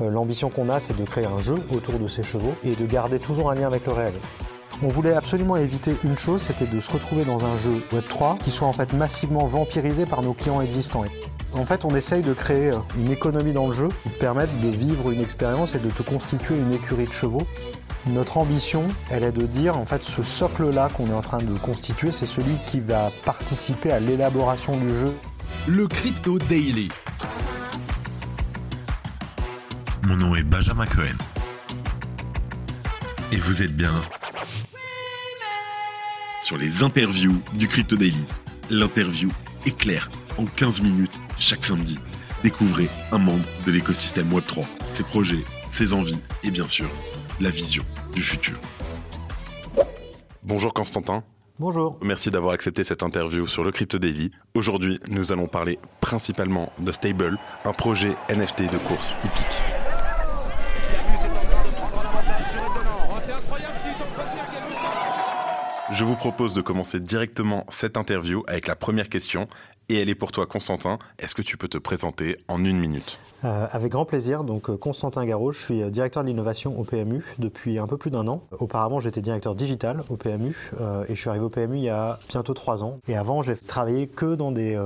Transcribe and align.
Euh, 0.00 0.10
L'ambition 0.10 0.48
qu'on 0.48 0.68
a, 0.68 0.80
c'est 0.80 0.96
de 0.96 1.04
créer 1.04 1.26
un 1.26 1.38
jeu 1.38 1.56
autour 1.74 1.98
de 1.98 2.06
ces 2.06 2.22
chevaux 2.22 2.54
et 2.64 2.74
de 2.74 2.86
garder 2.86 3.18
toujours 3.18 3.50
un 3.50 3.54
lien 3.54 3.66
avec 3.66 3.86
le 3.86 3.92
réel. 3.92 4.14
On 4.82 4.88
voulait 4.88 5.14
absolument 5.14 5.56
éviter 5.56 5.94
une 6.02 6.16
chose, 6.16 6.42
c'était 6.42 6.66
de 6.66 6.80
se 6.80 6.90
retrouver 6.90 7.24
dans 7.24 7.44
un 7.44 7.56
jeu 7.58 7.82
Web3 7.92 8.38
qui 8.38 8.50
soit 8.50 8.66
en 8.66 8.72
fait 8.72 8.92
massivement 8.94 9.46
vampirisé 9.46 10.06
par 10.06 10.22
nos 10.22 10.32
clients 10.32 10.60
existants. 10.60 11.04
En 11.54 11.66
fait, 11.66 11.84
on 11.84 11.94
essaye 11.94 12.22
de 12.22 12.32
créer 12.32 12.70
euh, 12.70 12.78
une 12.96 13.12
économie 13.12 13.52
dans 13.52 13.68
le 13.68 13.74
jeu 13.74 13.88
qui 14.02 14.10
te 14.10 14.18
permette 14.18 14.48
de 14.60 14.68
vivre 14.68 15.10
une 15.10 15.20
expérience 15.20 15.74
et 15.74 15.78
de 15.78 15.90
te 15.90 16.02
constituer 16.02 16.56
une 16.56 16.72
écurie 16.72 17.04
de 17.04 17.12
chevaux. 17.12 17.42
Notre 18.08 18.38
ambition, 18.38 18.82
elle 19.10 19.22
est 19.22 19.32
de 19.32 19.46
dire, 19.46 19.76
en 19.76 19.84
fait, 19.84 20.02
ce 20.02 20.22
socle-là 20.22 20.88
qu'on 20.96 21.06
est 21.08 21.14
en 21.14 21.20
train 21.20 21.38
de 21.38 21.56
constituer, 21.58 22.10
c'est 22.10 22.26
celui 22.26 22.54
qui 22.66 22.80
va 22.80 23.10
participer 23.24 23.92
à 23.92 24.00
l'élaboration 24.00 24.76
du 24.76 24.88
jeu. 24.88 25.14
Le 25.68 25.86
Crypto 25.86 26.38
Daily. 26.38 26.88
Mon 30.12 30.18
nom 30.18 30.34
est 30.34 30.42
Benjamin 30.42 30.84
Cohen. 30.84 31.16
Et 33.32 33.36
vous 33.36 33.62
êtes 33.62 33.74
bien 33.74 33.94
sur 36.42 36.58
les 36.58 36.82
interviews 36.82 37.40
du 37.54 37.66
Crypto 37.66 37.96
Daily. 37.96 38.26
L'interview 38.68 39.30
est 39.64 39.74
claire 39.74 40.10
en 40.36 40.44
15 40.44 40.82
minutes 40.82 41.18
chaque 41.38 41.64
samedi. 41.64 41.98
Découvrez 42.42 42.90
un 43.10 43.16
membre 43.16 43.46
de 43.64 43.72
l'écosystème 43.72 44.30
Web3, 44.30 44.66
ses 44.92 45.02
projets, 45.02 45.44
ses 45.70 45.94
envies 45.94 46.20
et 46.44 46.50
bien 46.50 46.68
sûr 46.68 46.90
la 47.40 47.48
vision 47.48 47.84
du 48.14 48.20
futur. 48.20 48.60
Bonjour 50.42 50.74
Constantin. 50.74 51.24
Bonjour. 51.58 51.98
Merci 52.02 52.30
d'avoir 52.30 52.52
accepté 52.52 52.84
cette 52.84 53.02
interview 53.02 53.46
sur 53.46 53.64
le 53.64 53.72
Crypto 53.72 53.98
Daily. 53.98 54.30
Aujourd'hui, 54.52 55.00
nous 55.08 55.32
allons 55.32 55.46
parler 55.46 55.78
principalement 56.02 56.70
de 56.80 56.92
Stable, 56.92 57.38
un 57.64 57.72
projet 57.72 58.14
NFT 58.28 58.70
de 58.70 58.76
course 58.76 59.14
hippique. 59.24 59.81
Je 65.92 66.06
vous 66.06 66.14
propose 66.14 66.54
de 66.54 66.62
commencer 66.62 67.00
directement 67.00 67.66
cette 67.68 67.98
interview 67.98 68.42
avec 68.46 68.66
la 68.66 68.76
première 68.76 69.10
question. 69.10 69.46
Et 69.90 70.00
elle 70.00 70.08
est 70.08 70.14
pour 70.14 70.32
toi, 70.32 70.46
Constantin. 70.46 70.98
Est-ce 71.18 71.34
que 71.34 71.42
tu 71.42 71.58
peux 71.58 71.68
te 71.68 71.76
présenter 71.76 72.38
en 72.48 72.64
une 72.64 72.78
minute? 72.78 73.18
Euh, 73.44 73.66
Avec 73.70 73.92
grand 73.92 74.06
plaisir. 74.06 74.42
Donc, 74.42 74.70
euh, 74.70 74.78
Constantin 74.78 75.26
Garot, 75.26 75.52
je 75.52 75.60
suis 75.60 75.82
euh, 75.82 75.90
directeur 75.90 76.22
de 76.22 76.28
l'innovation 76.28 76.80
au 76.80 76.84
PMU 76.84 77.22
depuis 77.38 77.78
un 77.78 77.86
peu 77.86 77.98
plus 77.98 78.10
d'un 78.10 78.26
an. 78.26 78.42
Auparavant, 78.58 79.00
j'étais 79.00 79.20
directeur 79.20 79.54
digital 79.54 80.02
au 80.08 80.16
PMU 80.16 80.56
et 81.08 81.14
je 81.14 81.20
suis 81.20 81.28
arrivé 81.28 81.44
au 81.44 81.50
PMU 81.50 81.76
il 81.76 81.82
y 81.82 81.90
a 81.90 82.18
bientôt 82.30 82.54
trois 82.54 82.82
ans. 82.82 82.98
Et 83.06 83.14
avant, 83.14 83.42
j'ai 83.42 83.54
travaillé 83.54 84.06
que 84.06 84.34
dans 84.34 84.50
des, 84.50 84.80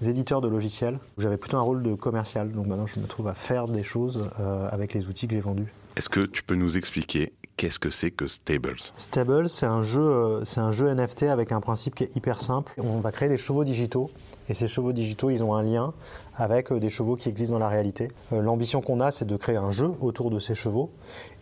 éditeurs 0.00 0.40
de 0.40 0.48
logiciels. 0.48 0.98
J'avais 1.18 1.36
plutôt 1.36 1.58
un 1.58 1.62
rôle 1.62 1.82
de 1.82 1.94
commercial. 1.94 2.48
Donc 2.52 2.66
maintenant, 2.66 2.86
je 2.86 2.98
me 3.00 3.06
trouve 3.06 3.28
à 3.28 3.34
faire 3.34 3.68
des 3.68 3.82
choses 3.82 4.24
avec 4.72 4.94
les 4.94 5.08
outils 5.08 5.26
que 5.26 5.34
j'ai 5.34 5.40
vendus. 5.40 5.70
Est-ce 5.98 6.08
que 6.08 6.20
tu 6.20 6.44
peux 6.44 6.54
nous 6.54 6.76
expliquer 6.76 7.32
qu'est-ce 7.56 7.80
que 7.80 7.90
c'est 7.90 8.12
que 8.12 8.28
Stables? 8.28 8.76
Stable, 8.96 9.48
c'est 9.48 9.66
un 9.66 9.82
jeu, 9.82 10.00
euh, 10.00 10.44
c'est 10.44 10.60
un 10.60 10.70
jeu 10.70 10.94
NFT 10.94 11.24
avec 11.24 11.50
un 11.50 11.60
principe 11.60 11.96
qui 11.96 12.04
est 12.04 12.14
hyper 12.14 12.40
simple. 12.40 12.72
On 12.78 13.00
va 13.00 13.10
créer 13.10 13.28
des 13.28 13.36
chevaux 13.36 13.64
digitaux. 13.64 14.08
Et 14.48 14.54
ces 14.54 14.68
chevaux 14.68 14.92
digitaux, 14.92 15.28
ils 15.28 15.42
ont 15.42 15.54
un 15.54 15.62
lien 15.64 15.92
avec 16.36 16.70
euh, 16.70 16.78
des 16.78 16.88
chevaux 16.88 17.16
qui 17.16 17.28
existent 17.28 17.54
dans 17.54 17.58
la 17.58 17.68
réalité. 17.68 18.12
Euh, 18.32 18.42
L'ambition 18.42 18.80
qu'on 18.80 19.00
a, 19.00 19.10
c'est 19.10 19.24
de 19.24 19.36
créer 19.36 19.56
un 19.56 19.72
jeu 19.72 19.90
autour 20.00 20.30
de 20.30 20.38
ces 20.38 20.54
chevaux 20.54 20.92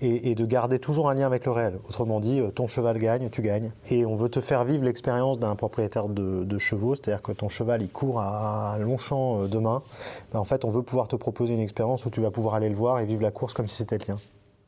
et, 0.00 0.34
de 0.34 0.46
garder 0.46 0.78
toujours 0.78 1.10
un 1.10 1.14
lien 1.14 1.26
avec 1.26 1.44
le 1.44 1.52
réel. 1.52 1.78
Autrement 1.86 2.18
dit, 2.18 2.40
ton 2.54 2.66
cheval 2.66 2.96
gagne, 2.98 3.28
tu 3.28 3.42
gagnes. 3.42 3.72
Et 3.90 4.06
on 4.06 4.16
veut 4.16 4.30
te 4.30 4.40
faire 4.40 4.64
vivre 4.64 4.84
l'expérience 4.84 5.38
d'un 5.38 5.54
propriétaire 5.54 6.08
de, 6.08 6.58
chevaux, 6.58 6.94
c'est-à-dire 6.94 7.20
que 7.20 7.32
ton 7.32 7.50
cheval, 7.50 7.82
il 7.82 7.90
court 7.90 8.22
à 8.22 8.78
long 8.80 8.96
champ 8.96 9.44
demain. 9.48 9.82
Ben, 10.32 10.38
en 10.38 10.44
fait, 10.44 10.64
on 10.64 10.70
veut 10.70 10.82
pouvoir 10.82 11.08
te 11.08 11.16
proposer 11.16 11.52
une 11.52 11.60
expérience 11.60 12.06
où 12.06 12.10
tu 12.10 12.22
vas 12.22 12.30
pouvoir 12.30 12.54
aller 12.54 12.70
le 12.70 12.74
voir 12.74 13.00
et 13.00 13.04
vivre 13.04 13.20
la 13.20 13.30
course 13.30 13.52
comme 13.52 13.68
si 13.68 13.76
c'était 13.76 13.98
le 13.98 14.04
tien. 14.04 14.18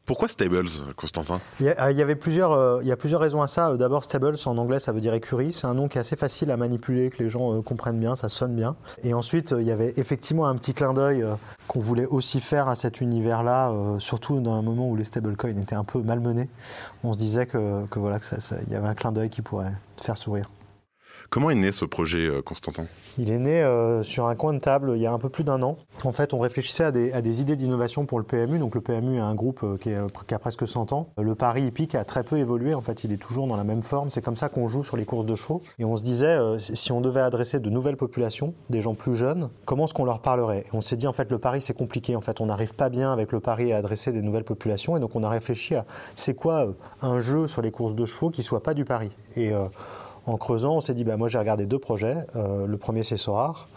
Pourquoi 0.09 0.27
Stables, 0.27 0.71
Constantin? 0.97 1.39
Il 1.61 1.67
y, 1.67 1.69
a, 1.69 1.93
y 1.93 2.01
avait 2.01 2.17
plusieurs, 2.17 2.53
euh, 2.53 2.79
il 2.81 2.89
y 2.89 2.93
a 2.93 2.97
plusieurs 2.97 3.21
raisons 3.21 3.43
à 3.43 3.47
ça. 3.47 3.69
Euh, 3.69 3.77
D'abord, 3.77 4.05
Stables 4.05 4.37
en 4.47 4.57
anglais, 4.57 4.81
ça 4.81 4.91
veut 4.93 5.03
dire 5.03 5.13
écurie. 5.13 5.53
C'est 5.53 5.67
un 5.67 5.75
nom 5.75 5.87
qui 5.87 5.99
est 5.99 6.01
assez 6.01 6.17
facile 6.17 6.51
à 6.51 6.57
manipuler, 6.57 7.11
que 7.11 7.23
les 7.23 7.29
gens 7.29 7.53
euh, 7.53 7.61
comprennent 7.61 8.01
bien, 8.01 8.17
ça 8.17 8.31
sonne 8.31 8.57
bien. 8.57 8.75
Et 9.03 9.13
ensuite, 9.13 9.55
il 9.59 9.67
y 9.67 9.71
avait 9.71 9.93
effectivement 9.99 10.47
un 10.47 10.55
petit 10.57 10.73
clin 10.73 10.95
d'œil 10.95 11.27
qu'on 11.67 11.81
voulait 11.81 12.07
aussi 12.07 12.41
faire 12.41 12.69
à 12.69 12.75
cet 12.75 13.03
univers-là, 13.03 13.71
surtout 13.99 14.41
dans 14.41 14.55
un 14.55 14.63
moment 14.63 14.89
où 14.89 14.97
les 14.97 15.05
stablecoins 15.05 15.59
étaient 15.59 15.77
un 15.77 15.85
peu 15.85 16.01
malmenés. 16.01 16.49
On 17.05 17.13
se 17.13 17.19
disait 17.19 17.45
que, 17.45 17.85
voilà, 17.95 18.17
il 18.67 18.73
y 18.73 18.77
avait 18.77 18.89
un 18.89 18.95
clin 18.95 19.13
d'œil 19.13 19.29
qui 19.29 19.43
pourrait 19.43 19.75
faire 20.01 20.17
sourire. 20.17 20.49
Comment 21.31 21.51
est 21.51 21.55
né 21.55 21.73
ce 21.73 21.85
projet, 21.85 22.27
euh, 22.27 22.41
Constantin? 22.41 22.87
Il 23.19 23.31
est 23.31 23.39
né 23.39 23.63
euh, 23.63 24.03
sur 24.03 24.29
un 24.29 24.35
coin 24.35 24.55
de 24.55 24.61
table 24.61 24.93
il 24.97 25.03
y 25.03 25.07
a 25.07 25.13
un 25.13 25.19
peu 25.19 25.29
plus 25.29 25.45
d'un 25.45 25.63
an. 25.63 25.77
En 26.05 26.13
fait, 26.13 26.33
on 26.33 26.39
réfléchissait 26.39 26.85
à 26.85 26.91
des, 26.91 27.41
idées 27.43 27.57
d'innovation 27.57 28.07
pour 28.07 28.19
le 28.19 28.25
PMU. 28.25 28.59
Donc 28.59 28.75
le 28.75 28.81
PMU 28.81 29.17
est 29.17 29.21
un 29.21 29.35
groupe 29.35 29.61
euh, 29.63 29.77
qui, 29.77 29.93
a 29.93 30.39
presque 30.39 30.67
100 30.67 30.93
ans. 30.95 31.11
Le 31.19 31.35
pari 31.35 31.65
hippique 31.65 31.95
a 31.95 32.05
très 32.05 32.25
peu 32.25 32.39
évolué. 32.39 32.73
En 32.73 32.81
fait, 32.81 33.05
il 33.05 33.13
est 33.13 33.19
toujours 33.19 33.47
dans 33.47 33.57
la 33.57 33.65
même 33.65 33.83
forme. 33.83 34.09
C'est 34.09 34.23
comme 34.23 34.37
ça 34.37 34.49
qu'on 34.49 34.69
joue 34.69 34.83
sur 34.83 34.97
les 34.97 35.05
courses 35.05 35.27
de 35.27 35.35
chevaux. 35.35 35.61
Et 35.79 35.85
on 35.85 35.99
se 35.99 36.03
disait, 36.03 36.39
si 36.59 36.93
on 36.93 37.03
devait 37.03 37.21
adresser 37.21 37.61
de 37.61 37.69
nouvelles 37.69 37.99
populations, 37.99 38.55
des 38.71 38.81
gens 38.81 38.95
plus 38.95 39.15
jeunes, 39.15 39.51
comment 39.67 39.85
est-ce 39.85 39.93
qu'on 39.93 40.07
leur 40.07 40.21
parlerait? 40.21 40.61
Et 40.61 40.71
on 40.73 40.81
s'est 40.81 40.97
dit, 40.97 41.07
en 41.07 41.13
fait, 41.13 41.31
le 41.31 41.39
pari, 41.39 41.61
c'est 41.61 41.77
compliqué. 41.77 42.17
En 42.17 42.23
fait, 42.23 42.41
on 42.41 42.47
n'arrive 42.47 42.75
pas 42.75 42.89
bien 42.89 43.13
avec 43.13 43.33
le 43.33 43.41
pari 43.41 43.71
à 43.75 43.77
adresser 43.77 44.13
des 44.13 44.23
nouvelles 44.23 44.45
populations. 44.45 44.97
Et 44.97 45.01
donc, 45.01 45.15
on 45.15 45.23
a 45.23 45.29
réfléchi 45.29 45.75
à, 45.75 45.85
c'est 46.15 46.35
quoi 46.35 46.69
un 47.03 47.19
jeu 47.19 47.49
sur 47.49 47.61
les 47.61 47.71
courses 47.71 47.95
de 47.95 48.07
chevaux 48.07 48.31
qui 48.31 48.43
soit 48.43 48.63
pas 48.63 48.73
du 48.73 48.87
pari? 48.87 49.11
Et 49.37 49.53
euh, 49.53 49.67
en 50.29 50.37
creusant, 50.37 50.75
on 50.77 50.81
s'est 50.81 50.95
dit, 50.95 51.05
bah, 51.05 51.17
moi 51.17 51.29
j'ai 51.29 51.39
regardé 51.39 51.67
deux 51.67 51.79
projets. 51.79 52.17
Euh, 52.37 52.67
le 52.67 52.77
premier 52.77 53.03
c'est 53.03 53.17
Sorar. 53.17 53.69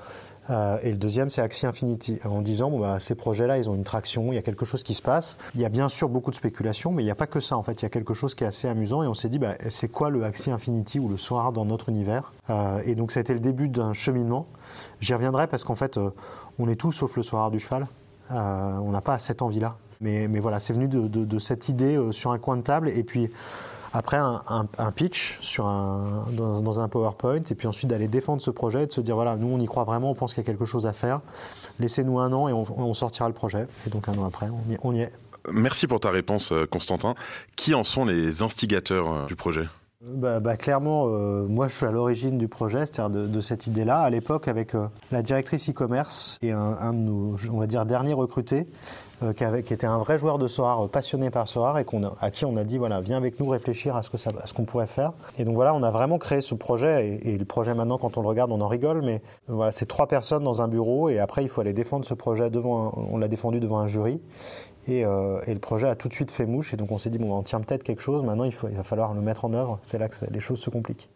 euh, 0.49 0.77
et 0.83 0.89
le 0.91 0.97
deuxième, 0.97 1.29
c'est 1.29 1.41
Axie 1.41 1.65
Infinity. 1.65 2.19
En 2.25 2.41
disant, 2.41 2.69
bah, 2.77 2.99
ces 2.99 3.15
projets-là, 3.15 3.57
ils 3.57 3.69
ont 3.69 3.75
une 3.75 3.83
traction, 3.83 4.31
il 4.31 4.35
y 4.35 4.37
a 4.37 4.41
quelque 4.41 4.65
chose 4.65 4.83
qui 4.83 4.93
se 4.93 5.01
passe. 5.01 5.37
Il 5.55 5.61
y 5.61 5.65
a 5.65 5.69
bien 5.69 5.87
sûr 5.87 6.09
beaucoup 6.09 6.31
de 6.31 6.35
spéculation, 6.35 6.91
mais 6.91 7.03
il 7.03 7.05
n'y 7.05 7.11
a 7.11 7.15
pas 7.15 7.27
que 7.27 7.39
ça. 7.39 7.55
En 7.57 7.63
fait, 7.63 7.81
il 7.81 7.83
y 7.83 7.85
a 7.85 7.89
quelque 7.89 8.13
chose 8.13 8.35
qui 8.35 8.43
est 8.43 8.47
assez 8.47 8.67
amusant. 8.67 9.01
Et 9.03 9.07
on 9.07 9.13
s'est 9.13 9.29
dit, 9.29 9.39
bah, 9.39 9.53
c'est 9.69 9.87
quoi 9.89 10.09
le 10.09 10.23
Axie 10.25 10.51
Infinity 10.51 10.99
ou 10.99 11.07
le 11.07 11.17
Sorar 11.17 11.53
dans 11.53 11.63
notre 11.65 11.89
univers? 11.89 12.33
Euh, 12.49 12.81
Et 12.85 12.95
donc, 12.95 13.11
ça 13.11 13.19
a 13.19 13.21
été 13.21 13.33
le 13.33 13.39
début 13.39 13.69
d'un 13.69 13.93
cheminement. 13.93 14.47
J'y 14.99 15.13
reviendrai 15.13 15.47
parce 15.47 15.63
qu'en 15.63 15.75
fait, 15.75 15.99
on 16.59 16.67
est 16.67 16.75
tous 16.75 16.91
sauf 16.91 17.15
le 17.15 17.23
Sorar 17.23 17.49
du 17.51 17.59
cheval. 17.59 17.87
On 18.31 18.91
n'a 18.91 19.01
pas 19.01 19.19
cette 19.19 19.41
envie-là. 19.41 19.75
Mais, 20.01 20.25
voilà, 20.39 20.59
c'est 20.59 20.73
venu 20.73 20.87
de, 20.87 21.07
de- 21.07 21.39
cette 21.39 21.69
idée 21.69 21.99
sur 22.11 22.31
un 22.31 22.39
coin 22.39 22.57
de 22.57 22.63
table. 22.63 22.89
Et 22.89 23.03
puis, 23.03 23.29
après 23.93 24.17
un, 24.17 24.91
pitch 24.95 25.39
dans, 25.57 26.79
un 26.79 26.87
PowerPoint, 26.87 27.43
et 27.49 27.55
puis 27.55 27.67
ensuite 27.67 27.89
d'aller 27.89 28.07
défendre 28.07 28.41
ce 28.41 28.51
projet 28.51 28.83
et 28.83 28.87
de 28.87 28.91
se 28.91 29.01
dire 29.01 29.15
voilà, 29.15 29.35
nous 29.35 29.47
on 29.47 29.59
y 29.59 29.65
croit 29.65 29.83
vraiment, 29.83 30.11
on 30.11 30.15
pense 30.15 30.33
qu'il 30.33 30.43
y 30.43 30.45
a 30.45 30.49
quelque 30.49 30.65
chose 30.65 30.85
à 30.85 30.93
faire. 30.93 31.21
Laissez-nous 31.79 32.19
un 32.19 32.31
an 32.33 32.47
et 32.47 32.53
on, 32.53 32.93
sortira 32.93 33.27
le 33.27 33.33
projet. 33.33 33.67
Et 33.87 33.89
donc 33.89 34.07
un 34.07 34.17
an 34.17 34.25
après, 34.25 34.47
on 34.47 34.71
y, 34.71 34.77
on 34.83 34.93
y 34.93 35.01
est. 35.01 35.11
Merci 35.51 35.87
pour 35.87 35.99
ta 35.99 36.11
réponse, 36.11 36.51
euh, 36.51 36.67
Constantin. 36.67 37.15
Qui 37.55 37.73
en 37.73 37.83
sont 37.83 38.05
les 38.05 38.43
instigateurs 38.43 39.11
euh, 39.11 39.25
du 39.25 39.35
projet? 39.35 39.67
Bah, 40.03 40.39
bah, 40.39 40.57
clairement, 40.57 41.05
euh, 41.09 41.45
moi 41.47 41.67
je 41.67 41.75
suis 41.75 41.85
à 41.85 41.91
l'origine 41.91 42.39
du 42.39 42.47
projet, 42.47 42.87
c'est-à-dire 42.87 43.11
de, 43.11 43.27
de 43.27 43.39
cette 43.39 43.67
idée-là. 43.67 43.99
À 43.99 44.09
l'époque, 44.09 44.47
avec 44.47 44.73
euh, 44.73 44.87
la 45.11 45.21
directrice 45.21 45.69
e-commerce 45.69 46.39
et 46.41 46.51
un, 46.51 46.75
un 46.79 46.93
de 46.93 46.97
nos, 46.97 47.35
on 47.53 47.59
va 47.59 47.67
dire, 47.67 47.85
derniers 47.85 48.13
recrutés, 48.13 48.67
euh, 49.21 49.31
qui, 49.33 49.43
avait- 49.43 49.61
qui 49.61 49.75
était 49.75 49.85
un 49.85 49.99
vrai 49.99 50.17
joueur 50.17 50.39
de 50.39 50.47
euh, 50.47 50.87
passionné 50.87 51.29
par 51.29 51.47
Soar, 51.47 51.77
et 51.77 51.85
à 52.19 52.31
qui 52.31 52.45
on 52.45 52.57
a 52.57 52.63
dit 52.63 52.79
voilà, 52.79 52.99
viens 52.99 53.17
avec 53.17 53.39
nous 53.39 53.47
réfléchir 53.47 53.95
à 53.95 54.01
ce 54.01 54.09
que 54.09 54.17
qu'on 54.55 54.63
pourrait 54.65 54.87
faire. 54.87 55.13
Et 55.37 55.45
donc 55.45 55.53
voilà, 55.53 55.75
on 55.75 55.83
a 55.83 55.91
vraiment 55.91 56.17
créé 56.17 56.41
ce 56.41 56.55
projet. 56.55 57.19
Et, 57.21 57.37
le 57.37 57.45
projet 57.45 57.75
maintenant, 57.75 57.99
quand 57.99 58.17
on 58.17 58.23
le 58.23 58.27
regarde, 58.27 58.51
on 58.51 58.59
en 58.59 58.67
rigole, 58.67 59.03
mais 59.03 59.21
voilà, 59.47 59.71
c'est 59.71 59.85
trois 59.85 60.07
personnes 60.07 60.43
dans 60.43 60.63
un 60.63 60.67
bureau, 60.67 61.09
et 61.09 61.19
après 61.19 61.43
il 61.43 61.49
faut 61.49 61.61
aller 61.61 61.73
défendre 61.73 62.05
ce 62.05 62.15
projet 62.15 62.49
devant. 62.49 62.91
on 63.11 63.19
l'a 63.19 63.27
défendu 63.27 63.59
devant 63.59 63.77
un 63.77 63.87
jury. 63.87 64.19
Et, 64.87 65.05
euh, 65.05 65.39
et 65.47 65.53
le 65.53 65.59
projet 65.59 65.87
a 65.87 65.95
tout 65.95 66.07
de 66.07 66.13
suite 66.13 66.31
fait 66.31 66.45
mouche. 66.45 66.73
Et 66.73 66.77
donc 66.77 66.91
on 66.91 66.97
s'est 66.97 67.09
dit, 67.09 67.17
bon, 67.19 67.31
on 67.33 67.43
tient 67.43 67.59
peut-être 67.61 67.83
quelque 67.83 68.01
chose. 68.01 68.23
Maintenant, 68.23 68.43
il, 68.45 68.53
faut, 68.53 68.67
il 68.67 68.75
va 68.75 68.83
falloir 68.83 69.13
le 69.13 69.21
mettre 69.21 69.45
en 69.45 69.53
œuvre. 69.53 69.79
C'est 69.83 69.99
là 69.99 70.09
que 70.09 70.15
ça- 70.15 70.25
les 70.31 70.39
choses 70.39 70.59
se 70.59 70.69
compliquent. 70.69 71.09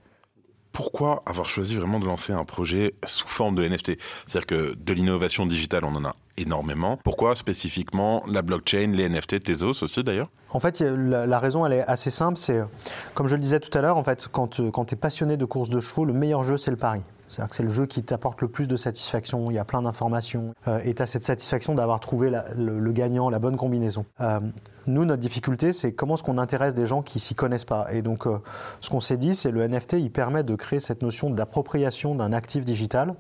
Pourquoi 0.71 1.23
avoir 1.25 1.47
choisi 1.47 1.73
vraiment 1.75 1.99
de 2.01 2.05
lancer 2.05 2.33
un 2.33 2.43
projet 2.43 2.95
sous 3.05 3.29
forme 3.29 3.55
de 3.55 3.63
NFT 3.63 3.93
C'est-à-dire 4.25 4.45
que 4.45 4.75
de 4.75 4.93
l'innovation 4.93 5.45
digitale, 5.45 5.85
on 5.85 5.95
en 5.95 6.03
a 6.03 6.15
énormément. 6.35 6.97
Pourquoi 7.01 7.33
spécifiquement 7.37 8.21
la 8.27 8.41
blockchain, 8.41 8.91
les 8.93 9.07
NFT, 9.07 9.41
Tezos 9.41 9.81
aussi 9.83 10.03
d'ailleurs? 10.03 10.29
En 10.51 10.59
fait, 10.59 10.81
la, 10.81 11.25
la 11.25 11.39
raison, 11.39 11.65
elle 11.65 11.71
est 11.73 11.83
assez 11.87 12.09
simple. 12.11 12.37
C'est, 12.37 12.57
euh, 12.57 12.65
comme 13.13 13.27
je 13.27 13.35
le 13.35 13.41
disais 13.41 13.61
tout 13.61 13.75
à 13.77 13.81
l'heure, 13.81 13.95
en 13.95 14.03
fait, 14.03 14.27
quand, 14.29 14.59
euh, 14.59 14.69
quand 14.69 14.83
tu 14.83 14.95
es 14.95 14.97
passionné 14.97 15.37
de 15.37 15.45
course 15.45 15.69
de 15.69 15.79
chevaux, 15.79 16.03
le 16.03 16.11
meilleur 16.11 16.43
jeu, 16.43 16.57
c'est 16.57 16.71
le 16.71 16.77
pari. 16.77 16.99
C'est-à-dire 17.27 17.49
que 17.49 17.55
c'est 17.55 17.63
le 17.63 17.69
jeu 17.69 17.85
qui 17.85 18.03
t'apporte 18.03 18.41
le 18.41 18.47
plus 18.47 18.67
de 18.67 18.75
satisfaction. 18.75 19.49
Il 19.49 19.55
y 19.55 19.59
a 19.59 19.65
plein 19.65 19.81
d'informations. 19.81 20.53
euh, 20.67 20.79
et 20.83 20.93
tu 20.93 21.01
as 21.01 21.07
cette 21.07 21.23
satisfaction 21.23 21.73
d'avoir 21.75 21.99
trouvé 21.99 22.31
le, 22.55 22.91
gagnant, 22.91 23.29
la 23.29 23.39
bonne 23.39 23.57
combinaison. 23.57 24.05
Euh, 24.21 24.39
nous, 24.87 25.05
notre 25.05 25.21
difficulté, 25.21 25.73
c'est 25.73 25.91
comment 25.93 26.15
est-ce 26.15 26.23
qu'on 26.23 26.37
intéresse 26.37 26.73
des 26.75 26.85
gens 26.87 27.01
qui 27.01 27.19
s'y 27.19 27.33
connaissent 27.35 27.65
pas. 27.65 27.87
Et 27.93 28.01
donc, 28.01 28.27
euh, 28.27 28.37
ce 28.81 28.89
qu'on 28.89 28.99
s'est 28.99 29.17
dit, 29.17 29.33
c'est 29.35 29.51
le 29.51 29.67
NFT, 29.67 29.93
il 29.93 30.11
permet 30.11 30.43
de 30.43 30.55
créer 30.55 30.79
cette 30.79 31.01
notion 31.01 31.29
d'appropriation 31.29 32.13
d'un 32.15 32.31
actif 32.33 32.63
digital, 32.63 33.15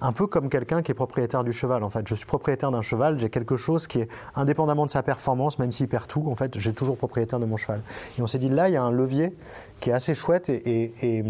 un 0.00 0.12
peu 0.12 0.26
comme 0.26 0.48
quelqu'un 0.50 0.82
qui 0.82 0.90
est 0.90 0.94
propriétaire 0.94 1.44
du 1.44 1.52
cheval. 1.52 1.84
En 1.84 1.90
fait, 1.90 2.06
je 2.08 2.14
suis 2.14 2.26
propriétaire 2.26 2.70
d'un 2.72 2.82
cheval, 2.82 3.18
j'ai 3.18 3.30
quelque 3.30 3.56
chose 3.56 3.86
qui 3.86 4.00
est 4.00 4.08
indépendamment 4.34 4.84
de 4.86 4.90
sa 4.90 5.02
performance, 5.02 5.58
même 5.58 5.72
s'il 5.72 5.88
perd 5.88 6.06
tout, 6.08 6.24
en 6.28 6.34
fait, 6.34 6.58
j'ai 6.58 6.72
toujours 6.74 6.96
propriétaire 6.96 7.38
de 7.40 7.46
mon 7.46 7.56
cheval. 7.56 7.80
Et 8.18 8.22
on 8.22 8.26
s'est 8.26 8.38
dit, 8.38 8.48
là, 8.50 8.68
il 8.68 8.72
y 8.72 8.76
a 8.76 8.82
un 8.82 8.90
levier 8.90 9.34
qui 9.80 9.90
est 9.90 9.92
assez 9.92 10.14
chouette 10.14 10.48
et, 10.48 10.54
et- 10.56 11.18
et- 11.18 11.24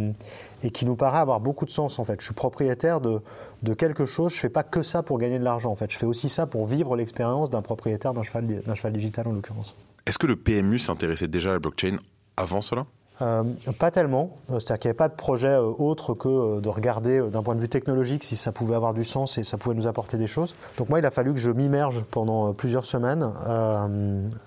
et 0.65 0.71
qui 0.71 0.87
nous 0.87 0.97
paraît 0.97 1.19
avoir 1.19 1.41
beaucoup 1.41 1.67
de 1.67 1.71
sens 1.71 1.99
en 1.99 2.05
fait. 2.05 2.21
Je 2.21 2.25
suis 2.25 2.35
propriétaire 2.35 3.01
de, 3.01 3.21
quelque 3.75 4.07
chose, 4.07 4.33
je 4.33 4.39
fais 4.39 4.49
pas 4.49 4.63
que 4.63 4.83
ça 4.83 5.03
pour 5.03 5.19
gagner 5.19 5.39
de 5.39 5.45
l'argent 5.45 5.77
je 5.89 5.97
fais 5.97 6.07
aussi 6.07 6.29
ça 6.29 6.47
pour 6.47 6.67
vivre 6.67 6.97
l'expérience 6.97 7.51
d'un 7.51 7.63
propriétaire 7.63 8.15
d'un 8.15 8.23
cheval, 8.23 8.47
d'un 8.47 8.75
cheval 8.75 8.93
digital 8.93 9.29
en 9.29 9.33
l'occurrence. 9.33 9.75
Est-ce 10.07 10.19
que 10.19 10.27
le 10.27 10.37
PMU 10.37 10.79
s'intéressait 10.79 11.29
déjà 11.29 11.51
à 11.51 11.53
la 11.55 11.59
blockchain 11.59 11.97
avant 12.37 12.63
cela? 12.63 12.87
Euh, 13.23 13.45
pas 13.79 13.91
tellement. 13.91 14.39
Euh, 14.51 14.59
c'est-à-dire 14.59 14.81
qu'il 14.81 14.89
n'y 14.89 14.91
avait 14.91 14.97
pas 14.97 15.09
de 15.09 15.15
projet 15.15 15.49
euh, 15.49 15.63
autre 15.79 16.15
que 16.15 16.61
de 16.61 16.69
regarder 16.69 17.21
d'un 17.31 17.43
point 17.43 17.55
de 17.55 17.61
vue 17.61 17.69
technologique 17.69 18.25
si 18.25 18.35
ça 18.35 18.51
pouvait 18.51 18.75
avoir 18.75 18.93
du 18.93 19.05
sens 19.05 19.39
et 19.39 19.45
ça 19.45 19.57
pouvait 19.57 19.77
nous 19.77 19.87
apporter 19.87 20.19
des 20.19 20.27
choses. 20.27 20.55
Donc 20.79 20.89
moi, 20.89 20.99
il 20.99 21.07
a 21.07 21.11
fallu 21.11 21.33
que 21.33 21.39
je 21.39 21.51
m'immerge 21.51 22.05
pendant 22.11 22.53
plusieurs 22.53 22.87
semaines 22.87 23.31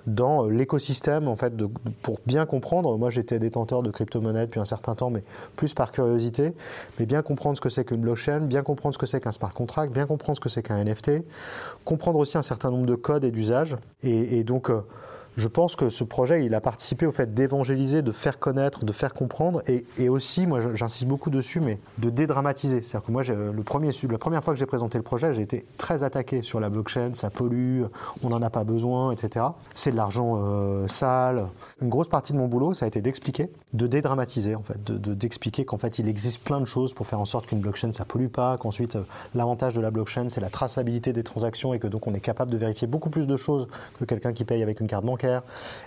dans 0.05 0.45
l'écosystème 0.45 1.27
en 1.27 1.35
fait 1.35 1.53
pour 2.01 2.19
bien 2.25 2.45
comprendre. 2.45 2.97
Moi, 2.97 3.09
j'étais 3.09 3.39
détenteur 3.39 3.83
de 3.83 3.89
crypto-monnaies 3.89 4.47
depuis 4.47 4.59
un 4.59 4.65
certain 4.65 4.95
temps, 4.95 5.09
mais 5.09 5.23
plus 5.55 5.73
par 5.73 5.91
curiosité. 5.91 6.53
Mais 6.99 7.05
bien 7.05 7.21
comprendre 7.21 7.55
ce 7.55 7.61
que 7.61 7.69
c'est 7.69 7.85
qu'une 7.85 8.01
blockchain, 8.01 8.41
bien 8.41 8.63
comprendre 8.63 8.93
ce 8.95 8.99
que 8.99 9.05
c'est 9.05 9.21
qu'un 9.21 9.31
smart 9.31 9.53
contract, 9.53 9.93
bien 9.93 10.05
comprendre 10.05 10.37
ce 10.37 10.41
que 10.41 10.49
c'est 10.49 10.63
qu'un 10.63 10.83
NFT, 10.83 11.23
comprendre 11.85 12.19
aussi 12.19 12.37
un 12.37 12.41
certain 12.41 12.71
nombre 12.71 12.85
de 12.85 12.95
codes 12.95 13.23
et 13.23 13.31
d'usages. 13.31 13.77
Et, 14.03 14.43
donc 14.43 14.71
je 15.37 15.47
pense 15.47 15.75
que 15.75 15.91
ce 15.91 16.03
projet, 16.03 16.43
il 16.43 16.55
a 16.55 16.61
participé 16.61 17.05
au 17.05 17.11
fait 17.11 17.35
d'évangéliser, 17.35 18.01
de 18.01 18.11
faire 18.11 18.39
connaître, 18.39 18.85
de 18.85 18.91
faire 18.91 19.13
comprendre, 19.13 19.61
et, 19.67 20.09
aussi, 20.09 20.47
moi 20.47 20.59
j'insiste 20.73 21.05
beaucoup 21.07 21.29
dessus, 21.29 21.59
mais 21.59 21.77
de 21.99 22.09
dédramatiser. 22.09 22.81
C'est-à-dire 22.81 23.05
que 23.05 23.11
moi, 23.11 23.21
le 23.23 23.63
premier, 23.63 23.91
la 24.09 24.17
première 24.17 24.43
fois 24.43 24.53
que 24.53 24.59
j'ai 24.59 24.65
présenté 24.65 24.97
le 24.97 25.03
projet, 25.03 25.33
j'ai 25.33 25.43
été 25.43 25.65
très 25.77 26.01
attaqué 26.01 26.41
sur 26.41 26.59
la 26.59 26.69
blockchain, 26.69 27.11
ça 27.13 27.29
pollue, 27.29 27.83
on 28.23 28.29
n'en 28.29 28.41
a 28.41 28.49
pas 28.49 28.63
besoin, 28.63 29.11
etc. 29.11 29.45
C'est 29.75 29.91
de 29.91 29.95
l'argent 29.95 30.39
euh, 30.41 30.87
sale. 30.87 31.45
Une 31.81 31.89
grosse 31.89 32.07
partie 32.07 32.33
de 32.33 32.37
mon 32.39 32.47
boulot, 32.47 32.73
ça 32.73 32.85
a 32.85 32.87
été 32.87 33.01
d'expliquer, 33.01 33.51
de 33.73 33.85
dédramatiser, 33.85 34.55
en 34.55 34.63
fait, 34.63 34.83
d'expliquer 34.91 35.65
qu'en 35.65 35.77
fait, 35.77 35.99
il 35.99 36.07
existe 36.07 36.43
plein 36.43 36.59
de 36.59 36.65
choses 36.65 36.95
pour 36.95 37.05
faire 37.05 37.19
en 37.19 37.25
sorte 37.25 37.45
qu'une 37.45 37.59
blockchain, 37.59 37.91
ça 37.91 38.05
pollue 38.05 38.27
pas, 38.27 38.57
qu'ensuite, 38.57 38.95
euh, 38.95 39.03
l'avantage 39.35 39.75
de 39.75 39.81
la 39.81 39.91
blockchain, 39.91 40.29
c'est 40.29 40.41
la 40.41 40.49
traçabilité 40.49 41.13
des 41.13 41.23
transactions, 41.23 41.75
et 41.75 41.79
que 41.79 41.87
donc 41.87 42.07
on 42.07 42.15
est 42.15 42.19
capable 42.19 42.49
de 42.49 42.57
vérifier 42.57 42.87
beaucoup 42.87 43.11
plus 43.11 43.27
de 43.27 43.37
choses 43.37 43.67
que 43.99 44.05
quelqu'un 44.05 44.33
qui 44.33 44.43
paye 44.43 44.63
avec 44.63 44.79
une 44.79 44.87
carte 44.87 45.05
bancaire 45.05 45.26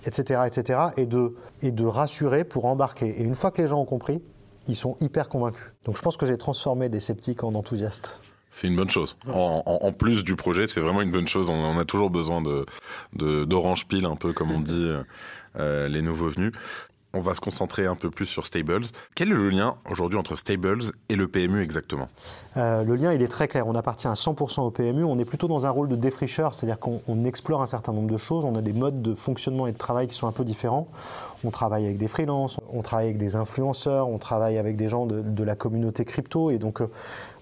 etc., 0.07 0.43
etc., 0.47 0.79
et 0.97 1.07
de, 1.07 1.35
et 1.63 1.73
de 1.73 1.85
rassurer 1.85 2.45
pour 2.45 2.65
embarquer. 2.65 3.09
Et 3.09 3.23
une 3.23 3.35
fois 3.35 3.51
que 3.51 3.63
les 3.63 3.69
gens 3.69 3.81
ont 3.81 3.87
compris, 3.87 4.23
ils 4.69 4.77
sont 4.77 4.97
hyper 5.01 5.29
convaincus. 5.29 5.73
Donc 5.85 5.97
je 5.97 6.03
pense 6.03 6.17
que 6.17 6.27
j'ai 6.27 6.39
transformé 6.39 6.89
des 6.89 7.01
sceptiques 7.01 7.45
en 7.45 7.55
enthousiastes. 7.55 8.21
C'est 8.51 8.67
une 8.67 8.75
bonne 8.75 8.91
chose. 8.91 9.17
En, 9.33 9.93
plus 9.93 10.25
du 10.25 10.35
projet, 10.35 10.67
c'est 10.67 10.81
vraiment 10.81 11.03
une 11.03 11.13
bonne 11.13 11.29
chose. 11.29 11.49
On, 11.49 11.79
a 11.79 11.85
toujours 11.85 12.11
besoin 12.11 12.43
de 12.43 12.67
d'orange 13.45 13.87
pile, 13.87 14.07
un 14.07 14.17
peu 14.17 14.33
comme 14.33 14.51
on 14.51 14.59
dit 14.59 14.91
euh, 15.57 15.89
les 15.89 16.03
nouveaux 16.03 16.29
venus 16.29 16.53
on 17.13 17.21
va 17.21 17.35
se 17.35 17.41
concentrer 17.41 17.87
un 17.87 17.97
peu 17.97 18.11
plus 18.11 18.27
sur 18.27 18.47
Stables. 18.47 18.85
Quel 19.15 19.31
est 19.31 19.35
le 19.35 19.49
lien 19.49 19.77
aujourd'hui 19.91 20.19
entre 20.19 20.37
Stables 20.37 20.83
et 21.09 21.17
le 21.17 21.29
PMU 21.29 21.63
exactement? 21.63 22.09
Euh, 22.57 22.85
Le 22.85 22.95
lien, 22.97 23.13
il 23.13 23.23
est 23.23 23.29
très 23.29 23.49
clair. 23.49 23.67
On 23.67 23.75
appartient 23.75 24.07
à 24.07 24.15
100% 24.15 24.61
au 24.61 24.71
PMU. 24.71 25.05
On 25.05 25.19
est 25.19 25.25
plutôt 25.25 25.49
dans 25.49 25.67
un 25.67 25.71
rôle 25.71 25.89
de 25.89 25.97
défricheur, 25.97 26.55
c'est-à-dire 26.55 26.79
qu'on 26.79 27.25
explore 27.25 27.63
un 27.63 27.67
certain 27.67 27.93
nombre 27.93 28.11
de 28.11 28.17
choses. 28.17 28.45
On 28.45 28.55
a 28.55 28.63
des 28.63 28.73
modes 28.73 29.03
de 29.03 29.15
fonctionnement 29.15 29.67
et 29.67 29.73
de 29.73 29.79
travail 29.79 30.07
qui 30.07 30.15
sont 30.15 30.27
un 30.27 30.33
peu 30.33 30.45
différents. 30.45 30.89
On 31.45 31.51
travaille 31.51 31.85
avec 31.85 31.99
des 31.99 32.09
freelances, 32.09 32.61
on 32.73 32.83
travaille 32.83 33.07
avec 33.07 33.19
des 33.19 33.35
influenceurs, 33.35 34.09
on 34.09 34.19
travaille 34.19 34.59
avec 34.59 34.77
des 34.77 34.89
gens 34.89 35.07
de, 35.07 35.45
la 35.45 35.55
communauté 35.55 36.05
crypto. 36.05 36.51
Et 36.51 36.59
donc, 36.59 36.81
euh, 36.81 36.91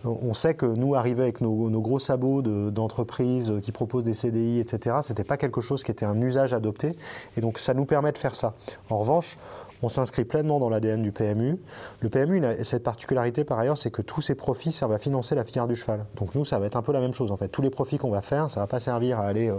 on 0.04 0.34
sait 0.34 0.54
que 0.54 0.66
nous, 0.66 0.94
arriver 0.94 1.22
avec 1.22 1.40
nos, 1.40 1.68
gros 1.80 1.98
sabots 1.98 2.42
d'entreprises 2.42 3.52
qui 3.62 3.72
proposent 3.72 4.04
des 4.04 4.14
CDI, 4.14 4.60
etc., 4.60 4.98
c'était 5.02 5.24
pas 5.24 5.36
quelque 5.36 5.60
chose 5.60 5.82
qui 5.82 5.90
était 5.90 6.06
un 6.06 6.20
usage 6.20 6.54
adopté. 6.54 6.96
Et 7.36 7.40
donc, 7.40 7.58
ça 7.58 7.74
nous 7.74 7.84
permet 7.84 8.12
de 8.12 8.18
faire 8.18 8.34
ça. 8.34 8.54
En 8.90 8.98
revanche, 8.98 9.38
on 9.82 9.88
s'inscrit 9.88 10.24
pleinement 10.24 10.58
dans 10.58 10.68
l'ADN 10.68 11.02
du 11.02 11.12
PMU. 11.12 11.58
Le 12.00 12.08
PMU, 12.08 12.44
a 12.44 12.64
cette 12.64 12.82
particularité 12.82 13.44
par 13.44 13.58
ailleurs, 13.58 13.78
c'est 13.78 13.90
que 13.90 14.02
tous 14.02 14.20
ces 14.20 14.34
profits 14.34 14.72
servent 14.72 14.92
à 14.92 14.98
financer 14.98 15.34
la 15.34 15.44
filière 15.44 15.68
du 15.68 15.76
cheval. 15.76 16.04
Donc 16.16 16.34
nous, 16.34 16.44
ça 16.44 16.58
va 16.58 16.66
être 16.66 16.76
un 16.76 16.82
peu 16.82 16.92
la 16.92 17.00
même 17.00 17.14
chose 17.14 17.30
en 17.30 17.36
fait. 17.36 17.48
Tous 17.48 17.62
les 17.62 17.70
profits 17.70 17.98
qu'on 17.98 18.10
va 18.10 18.22
faire, 18.22 18.50
ça 18.50 18.60
va 18.60 18.66
pas 18.66 18.80
servir 18.80 19.20
à 19.20 19.24
aller 19.24 19.48
euh, 19.48 19.56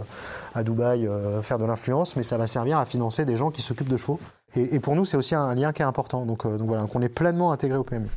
à 0.54 0.64
Dubaï 0.64 1.08
euh, 1.08 1.42
faire 1.42 1.58
de 1.58 1.66
l'influence, 1.66 2.16
mais 2.16 2.24
ça 2.24 2.38
va 2.38 2.48
servir 2.48 2.80
à 2.80 2.86
financer 2.86 3.26
des 3.26 3.36
gens 3.36 3.52
qui 3.52 3.62
s'occupent 3.62 3.90
de 3.90 3.98
chevaux. 3.98 4.20
Et, 4.56 4.80
pour 4.80 4.96
nous, 4.96 5.06
c'est 5.06 5.16
aussi 5.16 5.36
un 5.36 5.54
lien 5.54 5.72
qui 5.72 5.84
est 5.84 5.86
important. 5.86 6.26
Donc, 6.26 6.46
euh, 6.46 6.58
donc 6.58 6.68
voilà, 6.68 6.84
qu'on 6.86 7.02
est 7.02 7.10
pleinement 7.10 7.52
intégré 7.52 7.78
au 7.78 7.84
PMU. 7.84 8.10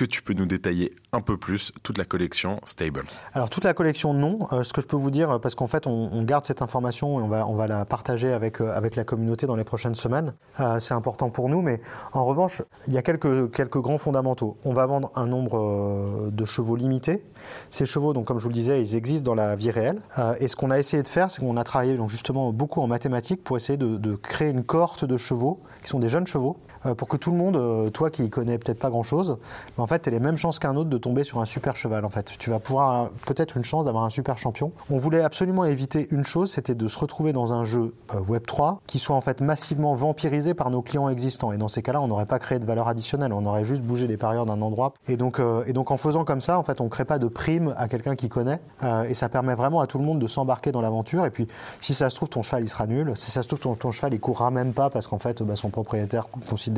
Que 0.00 0.06
tu 0.06 0.22
peux 0.22 0.32
nous 0.32 0.46
détailler 0.46 0.94
un 1.12 1.20
peu 1.20 1.36
plus 1.36 1.72
toute 1.82 1.98
la 1.98 2.06
collection 2.06 2.58
Stables 2.64 3.04
Alors 3.34 3.50
toute 3.50 3.64
la 3.64 3.74
collection 3.74 4.14
non. 4.14 4.48
Euh, 4.50 4.62
ce 4.62 4.72
que 4.72 4.80
je 4.80 4.86
peux 4.86 4.96
vous 4.96 5.10
dire, 5.10 5.38
parce 5.42 5.54
qu'en 5.54 5.66
fait 5.66 5.86
on, 5.86 6.22
garde 6.22 6.46
cette 6.46 6.62
information 6.62 7.20
et 7.20 7.22
on 7.22 7.28
va, 7.28 7.46
on 7.46 7.54
va 7.54 7.66
la 7.66 7.84
partager 7.84 8.32
avec, 8.32 8.62
euh, 8.62 8.72
avec 8.74 8.96
la 8.96 9.04
communauté 9.04 9.46
dans 9.46 9.56
les 9.56 9.64
prochaines 9.64 9.94
semaines. 9.94 10.32
Euh, 10.58 10.80
c'est 10.80 10.94
important 10.94 11.28
pour 11.28 11.50
nous, 11.50 11.60
mais 11.60 11.82
en 12.14 12.24
revanche, 12.24 12.62
il 12.86 12.94
y 12.94 12.96
a 12.96 13.02
quelques, 13.02 13.52
quelques 13.52 13.76
grands 13.76 13.98
fondamentaux. 13.98 14.56
On 14.64 14.72
va 14.72 14.86
vendre 14.86 15.12
un 15.16 15.26
nombre 15.26 16.30
de 16.30 16.44
chevaux 16.46 16.76
limité. 16.76 17.22
Ces 17.68 17.84
chevaux, 17.84 18.14
donc 18.14 18.24
comme 18.24 18.38
je 18.38 18.44
vous 18.44 18.48
le 18.48 18.54
disais, 18.54 18.80
ils 18.80 18.94
existent 18.94 19.26
dans 19.26 19.34
la 19.34 19.54
vie 19.54 19.70
réelle. 19.70 20.00
et 20.38 20.48
ce 20.48 20.56
qu'on 20.56 20.70
a 20.70 20.78
essayé 20.78 21.02
de 21.02 21.08
faire, 21.08 21.30
c'est 21.30 21.42
qu'on 21.42 21.58
a 21.58 21.64
travaillé 21.64 21.96
donc, 21.96 22.08
justement 22.08 22.54
beaucoup 22.54 22.80
en 22.80 22.86
mathématiques 22.86 23.44
pour 23.44 23.58
essayer 23.58 23.76
de, 23.76 23.98
de 23.98 24.14
créer 24.16 24.48
une 24.48 24.64
cohorte 24.64 25.04
de 25.04 25.18
chevaux 25.18 25.60
qui 25.82 25.88
sont 25.88 25.98
des 25.98 26.08
jeunes 26.08 26.26
chevaux 26.26 26.56
euh, 26.69 26.69
pour 26.96 27.08
que 27.08 27.16
tout 27.16 27.30
le 27.30 27.36
monde, 27.36 27.56
euh, 27.56 27.90
toi 27.90 28.10
qui 28.10 28.30
connais 28.30 28.58
peut-être 28.58 28.78
pas 28.78 28.90
grand-chose, 28.90 29.38
en 29.76 29.86
fait, 29.86 30.00
tu 30.00 30.10
les 30.10 30.20
mêmes 30.20 30.36
chances 30.36 30.58
qu'un 30.58 30.76
autre 30.76 30.88
de 30.88 30.98
tomber 30.98 31.24
sur 31.24 31.40
un 31.40 31.44
super 31.44 31.76
cheval. 31.76 32.04
En 32.04 32.10
fait, 32.10 32.32
tu 32.38 32.50
vas 32.50 32.58
pouvoir 32.58 33.10
peut-être 33.26 33.56
une 33.56 33.64
chance 33.64 33.84
d'avoir 33.84 34.04
un 34.04 34.10
super 34.10 34.38
champion. 34.38 34.72
On 34.90 34.98
voulait 34.98 35.22
absolument 35.22 35.64
éviter 35.64 36.08
une 36.10 36.24
chose, 36.24 36.52
c'était 36.52 36.74
de 36.74 36.88
se 36.88 36.98
retrouver 36.98 37.32
dans 37.32 37.52
un 37.52 37.64
jeu 37.64 37.94
euh, 38.14 38.20
Web 38.20 38.46
3 38.46 38.80
qui 38.86 38.98
soit 38.98 39.16
en 39.16 39.20
fait 39.20 39.40
massivement 39.40 39.94
vampirisé 39.94 40.54
par 40.54 40.70
nos 40.70 40.82
clients 40.82 41.08
existants. 41.08 41.52
Et 41.52 41.58
dans 41.58 41.68
ces 41.68 41.82
cas-là, 41.82 42.00
on 42.00 42.08
n'aurait 42.08 42.26
pas 42.26 42.38
créé 42.38 42.58
de 42.58 42.64
valeur 42.64 42.88
additionnelle, 42.88 43.32
on 43.32 43.44
aurait 43.44 43.64
juste 43.64 43.82
bougé 43.82 44.06
les 44.06 44.16
parieurs 44.16 44.46
d'un 44.46 44.62
endroit. 44.62 44.94
Et 45.08 45.16
donc, 45.16 45.40
et 45.66 45.72
donc, 45.72 45.90
en 45.90 45.96
faisant 45.96 46.24
comme 46.24 46.40
ça, 46.40 46.58
en 46.58 46.62
fait, 46.62 46.80
on 46.80 46.88
crée 46.88 47.04
pas 47.04 47.18
de 47.18 47.28
prime 47.28 47.74
à 47.76 47.88
quelqu'un 47.88 48.16
qui 48.16 48.28
connaît, 48.28 48.60
et 49.08 49.14
ça 49.14 49.28
permet 49.28 49.54
vraiment 49.54 49.80
à 49.80 49.86
tout 49.86 49.98
le 49.98 50.04
monde 50.04 50.18
de 50.18 50.26
s'embarquer 50.26 50.72
dans 50.72 50.80
l'aventure. 50.80 51.24
Et 51.26 51.30
puis, 51.30 51.46
si 51.80 51.94
ça 51.94 52.10
se 52.10 52.16
trouve, 52.16 52.28
ton 52.28 52.42
cheval 52.42 52.62
il 52.62 52.68
sera 52.68 52.86
nul. 52.86 53.12
Si 53.16 53.30
ça 53.30 53.42
se 53.42 53.48
trouve, 53.48 53.60
ton, 53.60 53.74
ton 53.74 53.90
cheval 53.90 54.14
il 54.14 54.20
courra 54.20 54.50
même 54.50 54.72
pas 54.72 54.90
parce 54.90 55.06
qu'en 55.06 55.18
fait, 55.18 55.42
bah, 55.42 55.56
son 55.56 55.70
propriétaire 55.70 56.26
considère 56.48 56.69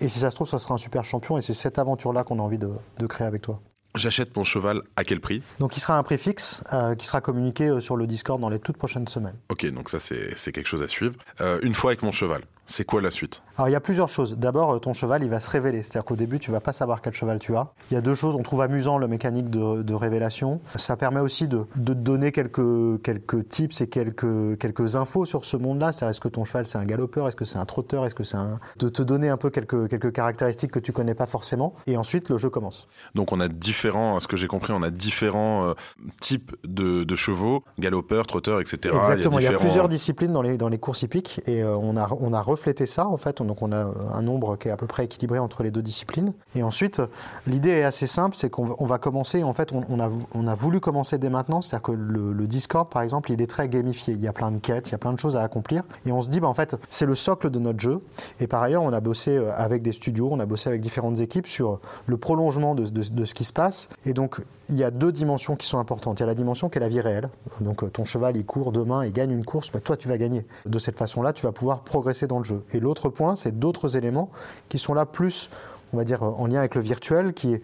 et 0.00 0.08
si 0.08 0.18
ça 0.18 0.30
se 0.30 0.34
trouve, 0.34 0.48
ça 0.48 0.58
sera 0.58 0.74
un 0.74 0.78
super 0.78 1.04
champion. 1.04 1.38
Et 1.38 1.42
c'est 1.42 1.54
cette 1.54 1.78
aventure-là 1.78 2.24
qu'on 2.24 2.38
a 2.38 2.42
envie 2.42 2.58
de, 2.58 3.06
créer 3.06 3.26
avec 3.26 3.42
toi. 3.42 3.60
J'achète 3.94 4.36
mon 4.36 4.44
cheval 4.44 4.82
à 4.96 5.04
quel 5.04 5.20
prix? 5.20 5.42
Donc 5.58 5.76
il 5.76 5.80
sera 5.80 5.96
un 5.96 6.02
prix 6.02 6.18
fixe 6.18 6.62
euh, 6.72 6.94
qui 6.94 7.06
sera 7.06 7.22
communiqué 7.22 7.68
euh, 7.68 7.80
sur 7.80 7.96
le 7.96 8.06
Discord 8.06 8.38
dans 8.40 8.50
les 8.50 8.58
toutes 8.58 8.76
prochaines 8.76 9.08
semaines. 9.08 9.36
Ok, 9.48 9.64
donc 9.72 9.88
ça 9.88 9.98
c'est 9.98 10.52
quelque 10.52 10.66
chose 10.66 10.82
à 10.82 10.88
suivre. 10.88 11.14
Euh, 11.40 11.58
une 11.62 11.72
fois 11.72 11.92
avec 11.92 12.02
mon 12.02 12.12
cheval, 12.12 12.42
c'est 12.66 12.84
quoi 12.84 13.00
la 13.00 13.10
suite? 13.10 13.42
Alors 13.56 13.68
il 13.68 13.72
y 13.72 13.76
a 13.76 13.80
plusieurs 13.80 14.08
choses. 14.08 14.36
D'abord, 14.36 14.74
euh, 14.74 14.78
ton 14.78 14.92
cheval, 14.92 15.22
il 15.22 15.30
va 15.30 15.40
se 15.40 15.48
révéler. 15.48 15.82
C'est-à-dire 15.82 16.04
qu'au 16.04 16.16
début, 16.16 16.38
tu 16.38 16.50
vas 16.50 16.60
pas 16.60 16.72
savoir 16.72 17.00
quel 17.00 17.14
cheval 17.14 17.38
tu 17.38 17.56
as. 17.56 17.72
Il 17.90 17.94
y 17.94 17.96
a 17.96 18.00
deux 18.00 18.14
choses. 18.14 18.34
On 18.34 18.42
trouve 18.42 18.60
amusant 18.60 18.98
le 18.98 19.08
mécanique 19.08 19.48
de, 19.50 19.94
révélation. 19.94 20.60
Ça 20.74 20.96
permet 20.96 21.20
aussi 21.20 21.48
de, 21.48 21.64
te 21.74 21.92
donner 21.92 22.32
quelques, 22.32 23.00
quelques 23.02 23.48
tips 23.48 23.80
et 23.80 23.88
quelques, 23.88 24.58
quelques 24.58 24.96
infos 24.96 25.24
sur 25.24 25.44
ce 25.44 25.56
monde-là. 25.56 25.92
C'est 25.92 26.06
est-ce 26.06 26.20
que 26.20 26.28
ton 26.28 26.44
cheval 26.44 26.66
c'est 26.66 26.78
un 26.78 26.84
galopeur, 26.84 27.28
est-ce 27.28 27.36
que 27.36 27.44
c'est 27.44 27.58
un 27.58 27.64
trotteur, 27.64 28.04
est-ce 28.04 28.14
que 28.14 28.24
c'est 28.24 28.36
un... 28.36 28.60
De 28.76 28.88
te 28.88 29.02
donner 29.02 29.28
un 29.28 29.36
peu 29.36 29.48
quelques, 29.50 29.88
quelques 29.88 30.12
caractéristiques 30.12 30.70
que 30.70 30.78
tu 30.78 30.92
connais 30.92 31.14
pas 31.14 31.26
forcément. 31.26 31.74
Et 31.86 31.96
ensuite, 31.96 32.28
le 32.28 32.36
jeu 32.36 32.50
commence. 32.50 32.88
Donc 33.14 33.32
on 33.32 33.40
a 33.40 33.48
différents, 33.48 34.16
à 34.16 34.20
ce 34.20 34.28
que 34.28 34.36
j'ai 34.36 34.48
compris, 34.48 34.72
on 34.74 34.82
a 34.82 34.90
différents 34.90 35.68
euh, 35.68 35.74
types 36.20 36.54
de, 36.64 37.06
chevaux, 37.16 37.64
galopeurs, 37.78 38.26
trotteurs, 38.26 38.60
etc. 38.60 38.94
Exactement. 38.94 39.38
Il 39.38 39.44
y 39.44 39.46
a, 39.46 39.52
plusieurs 39.52 39.88
disciplines 39.88 40.32
dans 40.32 40.42
les, 40.42 40.58
dans 40.58 40.68
les 40.68 40.78
courses 40.78 41.02
hippiques 41.02 41.40
et 41.46 41.62
euh, 41.62 41.74
on 41.74 41.96
a, 41.96 42.08
on 42.20 42.34
a 42.34 42.42
refléter 42.56 42.86
ça 42.86 43.06
en 43.06 43.16
fait. 43.16 43.42
Donc 43.42 43.62
on 43.62 43.72
a 43.72 43.86
un 44.12 44.22
nombre 44.22 44.56
qui 44.56 44.68
est 44.68 44.70
à 44.70 44.76
peu 44.76 44.86
près 44.86 45.04
équilibré 45.04 45.38
entre 45.38 45.62
les 45.62 45.70
deux 45.70 45.82
disciplines. 45.82 46.32
Et 46.54 46.62
ensuite, 46.62 47.00
l'idée 47.46 47.70
est 47.70 47.84
assez 47.84 48.06
simple, 48.06 48.36
c'est 48.36 48.50
qu'on 48.50 48.84
va 48.84 48.98
commencer. 48.98 49.42
En 49.42 49.52
fait, 49.52 49.72
on, 49.72 50.00
a, 50.00 50.10
on 50.34 50.46
a 50.46 50.54
voulu 50.54 50.80
commencer 50.80 51.18
dès 51.18 51.30
maintenant, 51.30 51.62
c'est-à-dire 51.62 51.82
que 51.82 51.92
le, 51.92 52.46
Discord, 52.46 52.88
par 52.88 53.02
exemple, 53.02 53.32
il 53.32 53.42
est 53.42 53.46
très 53.46 53.68
gamifié. 53.68 54.14
Il 54.14 54.20
y 54.20 54.28
a 54.28 54.32
plein 54.32 54.50
de 54.52 54.58
quêtes, 54.58 54.88
il 54.88 54.92
y 54.92 54.94
a 54.94 54.98
plein 54.98 55.12
de 55.12 55.18
choses 55.18 55.36
à 55.36 55.42
accomplir. 55.42 55.82
Et 56.06 56.12
on 56.12 56.22
se 56.22 56.30
dit, 56.30 56.40
bah, 56.40 56.48
en 56.48 56.54
fait, 56.54 56.76
c'est 56.88 57.06
le 57.06 57.14
socle 57.14 57.50
de 57.50 57.58
notre 57.58 57.80
jeu. 57.80 58.00
Et 58.40 58.46
par 58.46 58.62
ailleurs, 58.62 58.82
on 58.82 58.92
a 58.92 59.00
bossé 59.00 59.36
euh, 59.36 59.50
avec 59.54 59.82
des 59.82 59.92
studios, 59.92 60.28
on 60.30 60.38
a 60.38 60.46
bossé 60.46 60.68
avec 60.68 60.80
différentes 60.80 61.20
équipes 61.20 61.46
sur 61.46 61.80
le 62.06 62.16
prolongement 62.16 62.74
de, 62.74 62.86
de 62.86 63.24
ce 63.24 63.34
qui 63.34 63.44
se 63.44 63.52
passe. 63.52 63.88
Et 64.04 64.14
donc, 64.14 64.40
il 64.68 64.76
y 64.76 64.84
a 64.84 64.90
deux 64.90 65.12
dimensions 65.12 65.56
qui 65.56 65.66
sont 65.66 65.78
importantes. 65.78 66.18
Il 66.18 66.22
y 66.22 66.24
a 66.24 66.26
la 66.26 66.34
dimension 66.34 66.68
qui 66.68 66.78
est 66.78 66.80
la 66.80 66.88
vie 66.88 67.00
réelle. 67.00 67.28
Donc 67.60 67.82
euh, 67.82 67.88
ton 67.88 68.04
cheval, 68.04 68.36
il 68.36 68.44
court 68.44 68.72
demain, 68.72 69.04
il 69.04 69.12
gagne 69.12 69.30
une 69.30 69.44
course, 69.44 69.70
bah, 69.70 69.80
toi 69.80 69.96
tu 69.96 70.08
vas 70.08 70.18
gagner. 70.18 70.46
De 70.64 70.78
cette 70.78 70.98
façon-là, 70.98 71.32
tu 71.32 71.42
vas 71.46 71.52
pouvoir 71.52 71.80
progresser 71.82 72.26
dans 72.26 72.38
le 72.38 72.44
jeu. 72.44 72.64
Et 72.72 72.80
l'autre 72.80 73.08
point, 73.08 73.36
c'est 73.36 73.58
d'autres 73.58 73.96
éléments 73.96 74.30
qui 74.68 74.78
sont 74.78 74.94
là 74.94 75.06
plus, 75.06 75.50
on 75.92 75.96
va 75.96 76.04
dire, 76.04 76.22
euh, 76.22 76.30
en 76.30 76.46
lien 76.46 76.58
avec 76.58 76.74
le 76.74 76.80
virtuel, 76.80 77.32
qui 77.32 77.54
est 77.54 77.62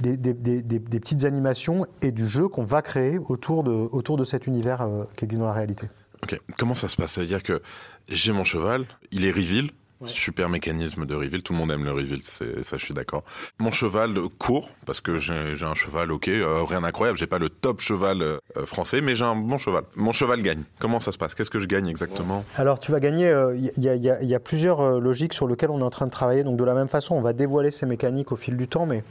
des, 0.00 1.00
petites 1.00 1.24
animations 1.24 1.86
et 2.02 2.12
du 2.12 2.26
jeu 2.26 2.48
qu'on 2.48 2.64
va 2.64 2.82
créer 2.82 3.18
autour 3.18 3.62
de, 3.62 3.70
autour 3.70 4.16
de 4.16 4.24
cet 4.24 4.46
univers 4.46 4.82
euh, 4.82 5.04
qui 5.16 5.24
existe 5.24 5.40
dans 5.40 5.46
la 5.46 5.52
réalité. 5.52 5.88
Ok, 6.22 6.38
comment 6.58 6.74
ça 6.74 6.88
se 6.88 6.96
passe? 6.96 7.12
Ça 7.12 7.20
veut 7.20 7.26
dire 7.26 7.42
que 7.42 7.62
j'ai 8.08 8.32
mon 8.32 8.44
cheval, 8.44 8.84
il 9.10 9.24
est 9.24 9.30
reveal, 9.30 9.70
Super 10.06 10.48
mécanisme 10.48 11.06
de 11.06 11.14
reveal. 11.14 11.42
Tout 11.42 11.52
le 11.52 11.58
monde 11.58 11.70
aime 11.70 11.84
le 11.84 11.92
reveal, 11.92 12.20
ça 12.22 12.76
je 12.76 12.84
suis 12.84 12.94
d'accord. 12.94 13.22
Mon 13.60 13.70
cheval 13.70 14.14
court, 14.38 14.70
parce 14.86 15.00
que 15.00 15.16
j'ai 15.16 15.64
un 15.64 15.74
cheval, 15.74 16.12
ok, 16.12 16.28
euh, 16.28 16.64
rien 16.64 16.80
d'incroyable, 16.80 17.18
j'ai 17.18 17.26
pas 17.26 17.38
le 17.38 17.48
top 17.48 17.80
cheval 17.80 18.22
euh, 18.22 18.38
français, 18.64 19.00
mais 19.00 19.14
j'ai 19.14 19.24
un 19.24 19.36
bon 19.36 19.58
cheval. 19.58 19.84
Mon 19.96 20.12
cheval 20.12 20.42
gagne. 20.42 20.62
Comment 20.78 21.00
ça 21.00 21.12
se 21.12 21.18
passe? 21.18 21.34
Qu'est-ce 21.34 21.50
que 21.50 21.60
je 21.60 21.66
gagne 21.66 21.86
exactement? 21.86 22.44
Alors 22.56 22.78
tu 22.78 22.92
vas 22.92 23.00
gagner, 23.00 23.32
il 23.76 23.82
y, 23.82 24.34
a 24.34 24.40
plusieurs 24.40 25.00
logiques 25.00 25.34
sur 25.34 25.46
lesquelles 25.46 25.70
on 25.70 25.80
est 25.80 25.84
en 25.84 25.90
train 25.90 26.06
de 26.06 26.10
travailler. 26.10 26.44
Donc 26.44 26.56
de 26.56 26.64
la 26.64 26.74
même 26.74 26.88
façon, 26.88 27.14
on 27.14 27.22
va 27.22 27.32
dévoiler 27.32 27.70
ces 27.70 27.86
mécaniques 27.86 28.32
au 28.32 28.36
fil 28.36 28.56
du 28.56 28.68
temps, 28.68 28.86
mais 28.86 29.04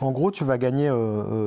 en 0.00 0.10
gros, 0.12 0.30
tu 0.30 0.44
vas 0.44 0.58
gagner 0.58 0.90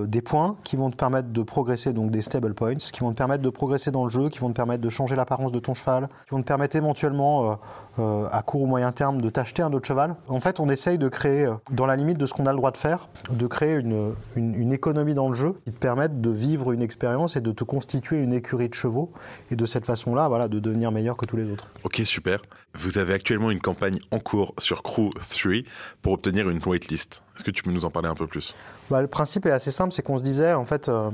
des 0.05 0.21
points 0.21 0.55
qui 0.63 0.75
vont 0.75 0.89
te 0.89 0.95
permettre 0.95 1.29
de 1.29 1.43
progresser, 1.43 1.93
donc 1.93 2.11
des 2.11 2.21
stable 2.21 2.53
points, 2.53 2.75
qui 2.75 2.99
vont 2.99 3.11
te 3.11 3.17
permettre 3.17 3.43
de 3.43 3.49
progresser 3.49 3.91
dans 3.91 4.03
le 4.03 4.09
jeu, 4.09 4.29
qui 4.29 4.39
vont 4.39 4.49
te 4.49 4.55
permettre 4.55 4.81
de 4.81 4.89
changer 4.89 5.15
l'apparence 5.15 5.51
de 5.51 5.59
ton 5.59 5.73
cheval, 5.73 6.07
qui 6.27 6.31
vont 6.31 6.41
te 6.41 6.47
permettre 6.47 6.75
éventuellement 6.75 7.59
à 7.97 8.41
court 8.43 8.61
ou 8.61 8.65
moyen 8.65 8.86
terme 8.91 9.21
de 9.21 9.29
t'acheter 9.29 9.61
un 9.61 9.71
autre 9.73 9.87
cheval. 9.87 10.15
En 10.27 10.39
fait, 10.39 10.59
on 10.59 10.69
essaye 10.69 10.97
de 10.97 11.07
créer, 11.07 11.45
euh, 11.45 11.53
dans 11.71 11.85
la 11.85 11.95
limite 11.95 12.17
de 12.17 12.25
ce 12.25 12.33
qu'on 12.33 12.45
a 12.45 12.51
le 12.51 12.57
droit 12.57 12.71
de 12.71 12.77
faire, 12.77 13.09
de 13.29 13.47
créer 13.47 13.75
une, 13.75 14.13
une, 14.35 14.73
économie 14.73 15.13
dans 15.13 15.29
le 15.29 15.35
jeu 15.35 15.55
qui 15.65 15.71
te 15.71 15.77
permette 15.79 16.21
de 16.21 16.29
vivre 16.29 16.71
une 16.71 16.81
expérience 16.81 17.35
et 17.35 17.41
de 17.41 17.51
te 17.51 17.63
constituer 17.63 18.17
une 18.17 18.33
écurie 18.33 18.69
de 18.69 18.73
chevaux 18.73 19.11
et 19.49 19.55
de 19.55 19.65
cette 19.65 19.85
façon-là, 19.85 20.27
voilà, 20.27 20.47
de 20.47 20.59
devenir 20.59 20.91
meilleur 20.91 21.17
que 21.17 21.25
tous 21.25 21.37
les 21.37 21.49
autres. 21.49 21.67
Ok, 21.83 22.01
super. 22.03 22.41
Vous 22.73 22.97
avez 22.97 23.13
actuellement 23.13 23.49
une 23.49 23.61
campagne 23.61 23.97
en 24.11 24.19
cours 24.19 24.53
sur 24.59 24.83
Crew 24.83 25.09
3 25.29 25.51
pour 26.01 26.13
obtenir 26.13 26.49
une 26.49 26.59
waitlist. 26.63 27.23
Est-ce 27.35 27.43
que 27.43 27.51
tu 27.51 27.63
peux 27.63 27.71
nous 27.71 27.85
en 27.85 27.89
parler 27.89 28.09
un 28.09 28.15
peu 28.15 28.27
plus? 28.27 28.55
Bah, 28.89 29.01
Le 29.01 29.07
principe 29.07 29.45
est 29.45 29.51
assez 29.51 29.71
simple, 29.71 29.93
c'est 29.93 30.01
qu'on 30.01 30.17
se 30.17 30.23
disait, 30.23 30.53
en 30.53 30.65
fait, 30.65 30.89
euh, 30.89 31.09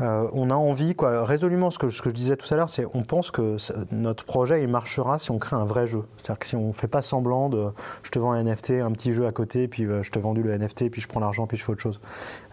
euh, 0.00 0.28
on 0.32 0.50
a 0.50 0.54
envie, 0.54 0.94
quoi, 0.94 1.24
résolument, 1.24 1.70
ce 1.70 1.78
que, 1.78 1.88
je 1.88 2.10
disais 2.10 2.36
tout 2.36 2.52
à 2.52 2.56
l'heure, 2.56 2.70
c'est 2.70 2.86
on 2.94 3.02
pense 3.02 3.30
que 3.30 3.56
notre 3.90 4.24
projet 4.24 4.62
il 4.62 4.68
marchera 4.68 5.18
si 5.18 5.30
on 5.30 5.38
crée 5.38 5.56
un 5.56 5.64
vrai 5.64 5.86
jeu. 5.86 6.04
C'est-à-dire 6.16 6.38
que 6.38 6.46
si 6.46 6.56
on 6.56 6.72
fait 6.72 6.88
pas 6.88 7.02
semblant 7.02 7.48
de 7.48 7.72
je 8.02 8.10
te 8.10 8.18
vends 8.18 8.32
un 8.32 8.42
NFT, 8.42 8.70
un 8.82 8.92
petit 8.92 9.12
jeu 9.12 9.26
à 9.26 9.32
côté, 9.32 9.68
puis 9.68 9.84
euh, 9.84 10.02
je 10.02 10.10
te 10.10 10.18
vendu 10.18 10.42
le 10.42 10.56
NFT, 10.56 10.90
puis 10.90 11.00
je 11.00 11.08
prends 11.08 11.20
l'argent, 11.20 11.46
puis 11.46 11.56
je 11.56 11.64
fais 11.64 11.72
autre 11.72 11.82
chose. 11.82 12.00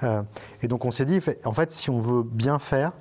Euh, 0.04 0.22
et 0.62 0.68
donc 0.68 0.86
on 0.86 0.92
s'est 0.92 1.06
dit, 1.06 1.20
en 1.46 1.54
fait, 1.54 1.72
si 1.72 1.90
on 1.90 2.00
veut 2.00 2.24
bien 2.24 2.60
faire, 2.60 2.92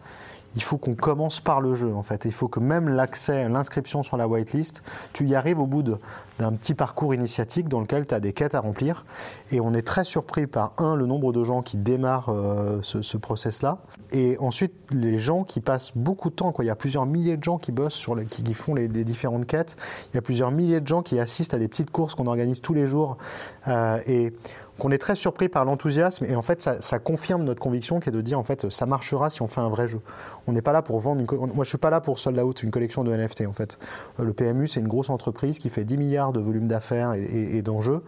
il 0.56 0.62
faut 0.62 0.78
qu'on 0.78 0.94
commence 0.94 1.40
par 1.40 1.60
le 1.60 1.74
jeu 1.74 1.94
en 1.94 2.02
fait. 2.02 2.24
Il 2.24 2.32
faut 2.32 2.48
que 2.48 2.60
même 2.60 2.88
l'accès, 2.88 3.48
l'inscription 3.48 4.02
sur 4.02 4.16
la 4.16 4.26
whitelist, 4.26 4.82
tu 5.12 5.26
y 5.26 5.34
arrives 5.34 5.58
au 5.58 5.66
bout 5.66 5.82
d'un 5.82 6.52
petit 6.52 6.74
parcours 6.74 7.14
initiatique 7.14 7.68
dans 7.68 7.80
lequel 7.80 8.06
tu 8.06 8.14
as 8.14 8.20
des 8.20 8.32
quêtes 8.32 8.54
à 8.54 8.60
remplir. 8.60 9.04
Et 9.50 9.60
on 9.60 9.74
est 9.74 9.86
très 9.86 10.04
surpris 10.04 10.46
par, 10.46 10.72
un, 10.78 10.96
le 10.96 11.06
nombre 11.06 11.32
de 11.32 11.42
gens 11.44 11.62
qui 11.62 11.76
démarrent 11.76 12.30
euh, 12.30 12.80
ce, 12.82 13.16
process-là. 13.16 13.78
Et 14.12 14.36
ensuite, 14.38 14.72
les 14.90 15.18
gens 15.18 15.44
qui 15.44 15.60
passent 15.60 15.92
beaucoup 15.96 16.30
de 16.30 16.34
temps. 16.34 16.52
Quoi. 16.52 16.64
Il 16.64 16.68
y 16.68 16.70
a 16.70 16.76
plusieurs 16.76 17.06
milliers 17.06 17.36
de 17.36 17.44
gens 17.44 17.58
qui 17.58 17.72
bossent, 17.72 17.94
sur 17.94 18.16
qui, 18.28 18.54
font 18.54 18.74
les, 18.74 18.88
différentes 18.88 19.46
quêtes. 19.46 19.76
Il 20.12 20.16
y 20.16 20.18
a 20.18 20.22
plusieurs 20.22 20.50
milliers 20.50 20.80
de 20.80 20.86
gens 20.86 21.02
qui 21.02 21.18
assistent 21.18 21.54
à 21.54 21.58
des 21.58 21.68
petites 21.68 21.90
courses 21.90 22.14
qu'on 22.14 22.26
organise 22.26 22.60
tous 22.60 22.74
les 22.74 22.86
jours. 22.86 23.18
Euh, 23.66 24.00
et 24.06 24.32
qu'on 24.78 24.90
est 24.90 24.98
très 24.98 25.16
surpris 25.16 25.48
par 25.48 25.64
l'enthousiasme 25.64 26.24
et 26.24 26.36
en 26.36 26.42
fait 26.42 26.60
ça, 26.60 26.98
confirme 26.98 27.44
notre 27.44 27.60
conviction 27.60 28.00
qui 28.00 28.08
est 28.08 28.12
de 28.12 28.20
dire 28.20 28.38
en 28.38 28.44
fait 28.44 28.70
ça 28.70 28.86
marchera 28.86 29.30
si 29.30 29.42
on 29.42 29.48
fait 29.48 29.60
un 29.60 29.68
vrai 29.68 29.88
jeu. 29.88 30.00
On 30.46 30.52
n'est 30.52 30.62
pas 30.62 30.72
là 30.72 30.82
pour 30.82 30.98
vendre 31.00 31.20
une 31.20 31.52
moi 31.54 31.64
je 31.64 31.68
suis 31.68 31.78
pas 31.78 31.90
là 31.90 32.00
pour 32.00 32.18
sold 32.18 32.38
out 32.38 32.62
une 32.62 32.70
collection 32.70 33.04
de 33.04 33.14
NFT 33.14 33.42
en 33.46 33.52
fait. 33.52 33.78
Euh, 34.20 34.24
le 34.24 34.32
PMU 34.32 34.66
c'est 34.66 34.80
une 34.80 34.88
grosse 34.88 35.10
entreprise 35.10 35.58
qui 35.58 35.68
fait 35.68 35.84
10 35.84 35.96
milliards 35.98 36.32
de 36.32 36.40
volume 36.40 36.68
d'affaires 36.68 37.14
et, 37.14 37.62
d'enjeux. 37.62 38.02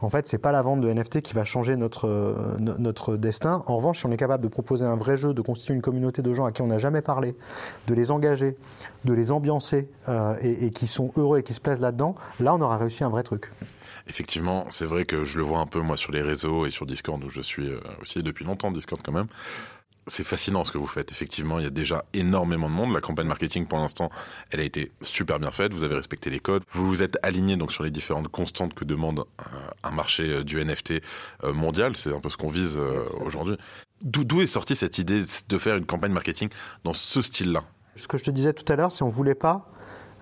En 0.00 0.10
fait, 0.10 0.28
c'est 0.28 0.38
pas 0.38 0.52
la 0.52 0.62
vente 0.62 0.80
de 0.80 0.92
NFT 0.92 1.22
qui 1.22 1.34
va 1.34 1.44
changer 1.44 1.76
notre 1.76 2.08
euh, 2.08 2.56
notre 2.58 3.16
destin. 3.16 3.62
En 3.66 3.76
revanche, 3.76 4.00
si 4.00 4.06
on 4.06 4.12
est 4.12 4.16
capable 4.16 4.42
de 4.42 4.48
proposer 4.48 4.84
un 4.84 4.96
vrai 4.96 5.16
jeu, 5.16 5.32
de 5.32 5.40
constituer 5.40 5.74
une 5.74 5.82
communauté 5.82 6.22
de 6.22 6.34
gens 6.34 6.44
à 6.44 6.52
qui 6.52 6.62
on 6.62 6.66
n'a 6.66 6.78
jamais 6.78 7.02
parlé, 7.02 7.34
de 7.86 7.94
les 7.94 8.10
engager, 8.10 8.56
de 9.04 9.14
les 9.14 9.30
ambiancer 9.30 9.88
euh, 10.08 10.36
et, 10.40 10.66
et 10.66 10.70
qui 10.70 10.86
sont 10.86 11.12
heureux 11.16 11.38
et 11.38 11.42
qui 11.42 11.54
se 11.54 11.60
plaisent 11.60 11.80
là-dedans, 11.80 12.14
là 12.40 12.54
on 12.54 12.60
aura 12.60 12.76
réussi 12.76 13.04
un 13.04 13.10
vrai 13.10 13.22
truc. 13.22 13.50
Effectivement, 14.08 14.66
c'est 14.70 14.84
vrai 14.84 15.04
que 15.04 15.24
je 15.24 15.38
le 15.38 15.44
vois 15.44 15.58
un 15.58 15.66
peu 15.66 15.80
moi 15.80 15.96
sur 15.96 16.12
les 16.12 16.22
réseaux 16.22 16.64
et 16.64 16.70
sur 16.70 16.86
Discord 16.86 17.22
où 17.24 17.28
je 17.28 17.40
suis 17.40 17.68
euh, 17.68 17.80
aussi 18.00 18.22
depuis 18.22 18.44
longtemps 18.44 18.70
Discord 18.70 19.00
quand 19.04 19.12
même. 19.12 19.26
C'est 20.06 20.24
fascinant 20.24 20.64
ce 20.64 20.72
que 20.72 20.78
vous 20.78 20.86
faites. 20.86 21.10
Effectivement, 21.10 21.58
il 21.58 21.64
y 21.64 21.66
a 21.66 21.70
déjà 21.70 22.04
énormément 22.12 22.68
de 22.68 22.74
monde. 22.74 22.92
La 22.92 23.00
campagne 23.00 23.26
marketing, 23.26 23.66
pour 23.66 23.78
l'instant, 23.78 24.10
elle 24.50 24.60
a 24.60 24.62
été 24.62 24.92
super 25.02 25.38
bien 25.38 25.50
faite. 25.50 25.72
Vous 25.72 25.82
avez 25.82 25.96
respecté 25.96 26.30
les 26.30 26.38
codes. 26.38 26.62
Vous 26.70 26.86
vous 26.86 27.02
êtes 27.02 27.18
aligné 27.22 27.56
donc 27.56 27.72
sur 27.72 27.82
les 27.82 27.90
différentes 27.90 28.28
constantes 28.28 28.74
que 28.74 28.84
demande 28.84 29.20
euh, 29.20 29.44
un 29.82 29.90
marché 29.90 30.30
euh, 30.30 30.44
du 30.44 30.64
NFT 30.64 31.02
mondial. 31.54 31.96
C'est 31.96 32.14
un 32.14 32.20
peu 32.20 32.30
ce 32.30 32.36
qu'on 32.36 32.48
vise 32.48 32.78
aujourd'hui. 33.20 33.56
D'où 34.02 34.42
est 34.42 34.46
sortie 34.46 34.76
cette 34.76 34.98
idée 34.98 35.24
de 35.48 35.58
faire 35.58 35.76
une 35.76 35.86
campagne 35.86 36.12
marketing 36.12 36.48
dans 36.84 36.92
ce 36.92 37.22
style-là? 37.22 37.64
Ce 37.96 38.06
que 38.06 38.18
je 38.18 38.24
te 38.24 38.30
disais 38.30 38.52
tout 38.52 38.70
à 38.70 38.76
l'heure, 38.76 38.92
c'est 38.92 39.02
on 39.02 39.08
voulait 39.08 39.34
pas 39.34 39.70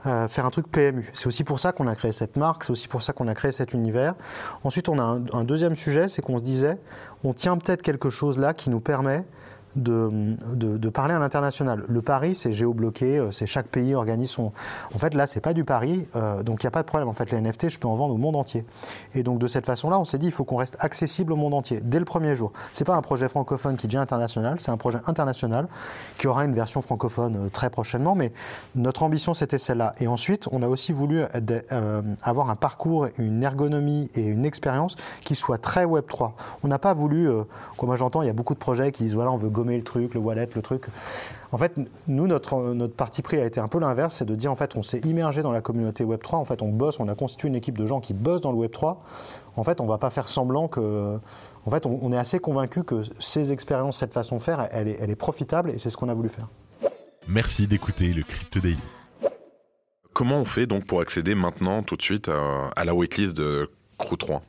euh, 0.06 0.28
faire 0.28 0.44
un 0.44 0.50
truc 0.50 0.68
PMU. 0.70 1.10
C'est 1.14 1.26
aussi 1.26 1.44
pour 1.44 1.58
ça 1.58 1.72
qu'on 1.72 1.86
a 1.86 1.94
créé 1.94 2.12
cette 2.12 2.36
marque, 2.36 2.64
c'est 2.64 2.70
aussi 2.70 2.88
pour 2.88 3.02
ça 3.02 3.14
qu'on 3.14 3.26
a 3.26 3.34
créé 3.34 3.52
cet 3.52 3.72
univers. 3.72 4.14
Ensuite, 4.62 4.90
on 4.90 4.98
a 4.98 5.02
un 5.02 5.44
deuxième 5.44 5.76
sujet, 5.76 6.08
c'est 6.08 6.20
qu'on 6.20 6.38
se 6.38 6.42
disait, 6.42 6.78
on 7.22 7.32
tient 7.32 7.56
peut-être 7.56 7.80
quelque 7.80 8.10
chose 8.10 8.38
là 8.38 8.52
qui 8.52 8.68
nous 8.68 8.80
permet 8.80 9.24
de, 9.76 10.88
parler 10.88 11.14
à 11.14 11.18
l'international. 11.18 11.84
Le 11.88 12.02
pari, 12.02 12.34
c'est 12.34 12.52
géobloqué, 12.52 13.18
euh, 13.18 13.30
c'est 13.30 13.46
chaque 13.46 13.66
pays 13.66 13.94
organise 13.94 14.30
son. 14.30 14.52
En 14.94 14.98
fait, 14.98 15.14
là, 15.14 15.26
c'est 15.26 15.40
pas 15.40 15.52
du 15.52 15.64
pari, 15.64 16.06
euh, 16.14 16.42
donc 16.42 16.62
il 16.62 16.66
n'y 16.66 16.68
a 16.68 16.70
pas 16.70 16.82
de 16.82 16.86
problème. 16.86 17.08
En 17.08 17.12
fait, 17.12 17.30
les 17.30 17.40
NFT, 17.40 17.68
je 17.68 17.78
peux 17.78 17.88
en 17.88 17.96
vendre 17.96 18.14
au 18.14 18.18
monde 18.18 18.36
entier. 18.36 18.64
Et 19.14 19.22
donc, 19.22 19.38
de 19.38 19.46
cette 19.46 19.66
façon-là, 19.66 19.98
on 19.98 20.04
s'est 20.04 20.18
dit, 20.18 20.26
il 20.26 20.32
faut 20.32 20.44
qu'on 20.44 20.56
reste 20.56 20.76
accessible 20.80 21.32
au 21.32 21.36
monde 21.36 21.54
entier 21.54 21.80
dès 21.82 21.98
le 21.98 22.04
premier 22.04 22.36
jour. 22.36 22.52
C'est 22.72 22.84
pas 22.84 22.94
un 22.94 23.02
projet 23.02 23.28
francophone 23.28 23.76
qui 23.76 23.86
devient 23.86 23.98
international, 23.98 24.60
c'est 24.60 24.70
un 24.70 24.76
projet 24.76 24.98
international 25.06 25.68
qui 26.18 26.26
aura 26.26 26.44
une 26.44 26.54
version 26.54 26.80
francophone 26.80 27.36
euh, 27.36 27.48
très 27.48 27.70
prochainement, 27.70 28.14
mais 28.14 28.32
notre 28.76 29.02
ambition, 29.02 29.34
c'était 29.34 29.58
celle-là. 29.58 29.94
Et 29.98 30.06
ensuite, 30.06 30.48
on 30.52 30.62
a 30.62 30.68
aussi 30.68 30.92
voulu 30.92 31.22
avoir 32.22 32.50
un 32.50 32.56
parcours, 32.56 33.08
une 33.18 33.42
ergonomie 33.42 34.10
et 34.14 34.22
une 34.22 34.44
expérience 34.44 34.96
qui 35.22 35.34
soit 35.34 35.58
très 35.58 35.84
Web 35.84 36.04
3. 36.06 36.34
On 36.62 36.68
n'a 36.68 36.78
pas 36.78 36.92
voulu, 36.92 37.28
comme 37.76 37.94
j'entends, 37.96 38.22
il 38.22 38.26
y 38.26 38.30
a 38.30 38.34
beaucoup 38.34 38.54
de 38.54 38.58
projets 38.58 38.92
qui 38.92 39.04
disent 39.04 39.14
voilà, 39.14 39.30
on 39.32 39.36
veut 39.36 39.50
le 39.64 39.82
truc, 39.82 40.14
le 40.14 40.20
wallet, 40.20 40.48
le 40.54 40.62
truc. 40.62 40.86
En 41.52 41.58
fait, 41.58 41.72
nous, 42.08 42.26
notre, 42.26 42.74
notre 42.74 42.94
parti 42.94 43.22
pris 43.22 43.38
a 43.38 43.46
été 43.46 43.60
un 43.60 43.68
peu 43.68 43.78
l'inverse, 43.78 44.16
c'est 44.16 44.24
de 44.24 44.34
dire 44.34 44.50
en 44.50 44.56
fait, 44.56 44.76
on 44.76 44.82
s'est 44.82 44.98
immergé 45.00 45.42
dans 45.42 45.52
la 45.52 45.60
communauté 45.60 46.04
Web3, 46.04 46.36
en 46.36 46.44
fait, 46.44 46.62
on 46.62 46.68
bosse, 46.68 47.00
on 47.00 47.08
a 47.08 47.14
constitué 47.14 47.48
une 47.48 47.54
équipe 47.54 47.78
de 47.78 47.86
gens 47.86 48.00
qui 48.00 48.12
bossent 48.12 48.40
dans 48.40 48.52
le 48.52 48.58
Web3. 48.58 48.96
En 49.56 49.64
fait, 49.64 49.80
on 49.80 49.86
va 49.86 49.98
pas 49.98 50.10
faire 50.10 50.28
semblant 50.28 50.68
que. 50.68 51.18
En 51.66 51.70
fait, 51.70 51.86
on, 51.86 52.12
est 52.12 52.18
assez 52.18 52.40
convaincu 52.40 52.84
que 52.84 53.02
ces 53.20 53.50
expériences, 53.50 53.96
cette 53.96 54.12
façon 54.12 54.36
de 54.36 54.42
faire, 54.42 54.68
elle 54.70 54.88
est, 54.88 54.98
elle 55.00 55.08
est 55.08 55.16
profitable 55.16 55.70
et 55.70 55.78
c'est 55.78 55.88
ce 55.88 55.96
qu'on 55.96 56.10
a 56.10 56.14
voulu 56.14 56.28
faire. 56.28 56.48
Merci 57.26 57.66
d'écouter 57.66 58.12
le 58.12 58.22
Crypto 58.22 58.60
Daily. 58.60 58.76
Comment 60.12 60.36
on 60.36 60.44
fait 60.44 60.66
donc 60.66 60.84
pour 60.84 61.00
accéder 61.00 61.34
maintenant, 61.34 61.82
tout 61.82 61.96
de 61.96 62.02
suite, 62.02 62.28
à, 62.28 62.70
à 62.76 62.84
la 62.84 62.94
waitlist 62.94 63.34
de 63.34 63.70
Crew 63.96 64.16
3 64.18 64.42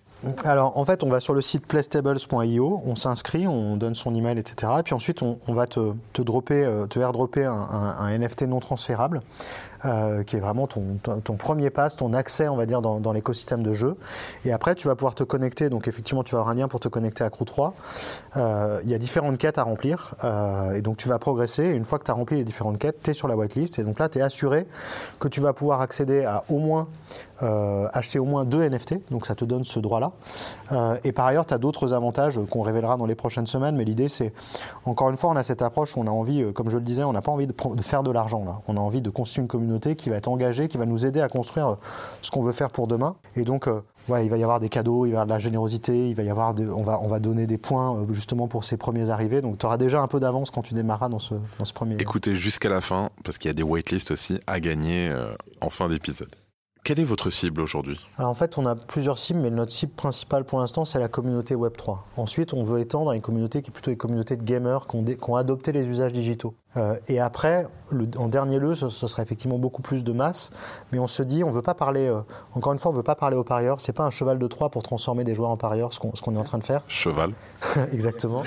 alors, 0.44 0.78
en 0.78 0.86
fait, 0.86 1.04
on 1.04 1.10
va 1.10 1.20
sur 1.20 1.34
le 1.34 1.42
site 1.42 1.66
playstables.io, 1.66 2.82
on 2.86 2.96
s'inscrit, 2.96 3.48
on 3.48 3.78
donne 3.78 3.96
son 3.96 4.14
email, 4.16 4.38
etc. 4.38 4.74
Et 4.80 4.84
puis 4.84 4.94
ensuite, 4.94 5.22
on, 5.22 5.38
va 5.54 5.68
te, 5.68 5.94
te, 6.14 6.22
dropper, 6.22 6.64
euh, 6.64 6.88
te 6.88 7.00
airdropper 7.00 7.46
un, 7.46 8.18
NFT 8.18 8.44
non 8.44 8.60
transférable 8.60 9.22
euh, 9.86 10.24
qui 10.24 10.36
est 10.36 10.40
vraiment 10.40 10.66
ton, 10.66 10.98
ton, 11.24 11.36
premier 11.36 11.70
pass, 11.70 11.96
ton 11.96 12.14
accès, 12.14 12.48
on 12.48 12.56
va 12.56 12.66
dire, 12.66 12.82
dans, 12.82 13.14
l'écosystème 13.14 13.62
de 13.62 13.74
jeu. 13.74 13.98
Et 14.44 14.52
après, 14.52 14.74
tu 14.74 14.88
vas 14.88 14.96
pouvoir 14.96 15.14
te 15.14 15.24
connecter. 15.24 15.70
Donc, 15.70 15.88
effectivement, 15.88 16.24
tu 16.24 16.34
vas 16.34 16.42
avoir 16.42 16.54
un 16.54 16.58
lien 16.58 16.68
pour 16.68 16.80
te 16.80 16.88
connecter 16.88 17.24
à 17.24 17.30
Crew 17.30 17.46
3. 17.46 17.74
Euh, 18.38 18.82
il 18.84 18.90
y 18.90 18.96
a 18.96 18.98
différentes 18.98 19.38
quêtes 19.38 19.60
à 19.60 19.64
remplir. 19.64 20.16
Euh, 20.24 20.74
et 20.74 20.82
donc, 20.82 20.98
tu 20.98 21.08
vas 21.08 21.20
progresser. 21.20 21.66
Et 21.66 21.76
une 21.76 21.86
fois 21.86 22.00
que 22.00 22.06
tu 22.06 22.12
as 22.12 22.16
rempli 22.16 22.38
les 22.38 22.44
différentes 22.44 22.80
quêtes, 22.80 23.04
tu 23.04 23.12
es 23.12 23.14
sur 23.14 23.28
la 23.28 23.36
whitelist. 23.36 23.78
Et 23.78 23.84
donc 23.84 24.00
là, 24.00 24.10
tu 24.10 24.18
es 24.18 24.22
assuré 24.22 24.66
que 25.20 25.28
tu 25.28 25.40
vas 25.40 25.54
pouvoir 25.54 25.82
accéder 25.82 26.26
à 26.26 26.44
au 26.50 26.58
moins, 26.58 26.88
acheter 27.94 28.18
au 28.18 28.26
moins 28.26 28.44
deux 28.44 28.68
NFT. 28.68 29.12
Donc, 29.12 29.28
ça 29.28 29.36
te 29.36 29.46
donne 29.46 29.66
ce 29.66 29.80
droit-là. 29.80 30.14
Et 31.04 31.12
par 31.12 31.28
ailleurs, 31.28 31.46
tu 31.46 31.54
as 31.54 31.58
d'autres 31.58 31.94
avantages 31.94 32.40
qu'on 32.50 32.62
révélera 32.62 32.98
dans 32.98 33.06
les 33.06 33.16
prochaines 33.16 33.46
semaines. 33.46 33.76
Mais 33.76 33.84
l'idée, 33.84 34.10
c'est, 34.10 34.34
encore 34.86 35.10
une 35.10 35.18
fois, 35.18 35.30
on 35.30 35.36
a 35.36 35.44
cette 35.44 35.62
approche 35.62 35.96
où 35.96 36.00
on 36.00 36.08
a 36.08 36.12
envie, 36.12 36.54
comme 36.54 36.70
je 36.70 36.78
le 36.78 36.84
disais, 36.84 37.04
on 37.04 37.14
n'a 37.14 37.22
pas 37.22 37.32
envie 37.32 37.48
de, 37.48 37.54
de 37.54 37.82
faire 37.84 38.02
de 38.02 38.12
l'argent 38.12 38.44
là. 38.46 38.62
On 38.68 38.78
a 38.78 38.80
envie 38.80 39.02
de 39.02 39.10
construire 39.10 39.44
une 39.44 39.48
communauté 39.48 39.75
qui 39.80 40.10
va 40.10 40.16
être 40.16 40.28
engagée, 40.28 40.68
qui 40.68 40.78
va 40.78 40.86
nous 40.86 41.06
aider 41.06 41.22
à 41.22 41.30
construire 41.30 41.68
euh, 41.68 41.76
ce 42.22 42.32
qu'on 42.32 42.42
veut 42.42 42.54
faire 42.54 42.70
pour 42.70 42.88
demain. 42.88 43.16
Et 43.36 43.44
donc, 43.44 43.68
euh, 43.68 43.82
voilà, 44.08 44.24
il 44.24 44.30
va 44.30 44.38
y 44.38 44.44
avoir 44.44 44.60
des 44.60 44.70
cadeaux, 44.70 45.06
il 45.06 45.10
va 45.10 45.14
y 45.14 45.18
avoir 45.18 45.26
de 45.26 45.32
la 45.32 45.40
générosité, 45.40 46.10
il 46.10 46.16
va 46.16 46.24
y 46.24 46.30
avoir 46.30 46.56
on, 46.60 46.84
va, 46.84 47.00
on 47.02 47.08
va 47.08 47.20
donner 47.20 47.48
des 47.48 47.58
points 47.58 47.96
euh, 47.96 48.14
justement 48.14 48.48
pour 48.48 48.64
ces 48.64 48.78
premiers 48.78 49.10
arrivés. 49.10 49.42
Donc 49.42 49.58
tu 49.58 49.66
auras 49.66 49.78
déjà 49.78 50.02
un 50.02 50.08
peu 50.08 50.20
d'avance 50.20 50.52
quand 50.52 50.62
tu 50.62 50.74
démarras 50.74 51.10
dans 51.10 51.20
ce, 51.20 51.36
dans 51.60 51.66
ce 51.66 51.74
premier. 51.74 51.98
Écoutez 52.00 52.36
jusqu'à 52.36 52.70
la 52.70 52.82
fin, 52.82 53.10
parce 53.24 53.38
qu'il 53.38 53.50
y 53.50 53.52
a 53.52 53.56
des 53.56 53.64
waitlists 53.64 54.12
aussi 54.12 54.40
à 54.48 54.60
gagner 54.60 55.14
en 55.62 55.70
fin 55.70 55.90
d'épisode. 55.90 56.30
Quelle 56.86 57.00
est 57.00 57.04
votre 57.04 57.32
cible 57.32 57.62
aujourd'hui? 57.62 58.00
Alors 58.20 58.30
en 58.30 58.36
fait, 58.36 58.60
on 58.60 58.66
a 58.68 58.76
plusieurs 58.76 59.18
cibles, 59.18 59.40
mais 59.40 59.50
notre 59.50 59.72
cible 59.72 59.94
principale 59.94 60.44
pour 60.44 60.60
l'instant, 60.60 60.86
c'est 60.86 61.00
la 61.00 61.08
communauté 61.08 61.56
Web3. 61.56 61.98
Ensuite, 62.16 62.54
on 62.54 62.64
veut 62.64 62.80
étendre 62.80 63.10
à 63.10 63.16
une 63.16 63.24
communauté 63.24 63.64
qui 63.64 63.72
est 63.72 63.74
plutôt 63.74 63.90
une 63.90 63.98
communauté 63.98 64.38
de 64.38 64.44
gamers 64.44 64.86
qui 64.86 64.96
ont, 65.28 65.36
adopté 65.36 65.72
les 65.72 65.84
usages 65.88 66.14
digitaux. 66.14 66.54
Euh, 66.78 66.96
et 67.08 67.20
après, 67.20 67.66
en 68.18 68.28
dernier 68.28 68.60
lieu, 68.60 68.76
ce, 68.76 68.90
sera 68.90 69.24
effectivement 69.24 69.58
beaucoup 69.58 69.82
plus 69.82 70.04
de 70.04 70.12
masse, 70.12 70.52
mais 70.92 71.00
on 71.00 71.08
se 71.08 71.24
dit, 71.24 71.44
on 71.44 71.50
veut 71.50 71.64
pas 71.64 71.74
parler, 71.74 72.08
euh, 72.08 72.22
encore 72.54 72.74
une 72.74 72.78
fois, 72.78 72.92
on 72.92 72.94
veut 72.94 73.02
pas 73.02 73.16
parler 73.16 73.36
aux 73.36 73.44
parieurs. 73.44 73.82
C'est 73.82 73.92
pas 73.92 74.04
un 74.04 74.12
cheval 74.12 74.38
de 74.38 74.46
Troie 74.46 74.70
pour 74.70 74.84
transformer 74.84 75.24
des 75.24 75.34
joueurs 75.34 75.50
en 75.50 75.58
parieurs, 75.58 75.92
ce 75.92 76.00
qu'on 76.00 76.36
est 76.36 76.38
en 76.38 76.44
train 76.44 76.60
de 76.60 76.66
faire. 76.66 76.84
Cheval. 76.88 77.34
Exactement. 77.94 78.44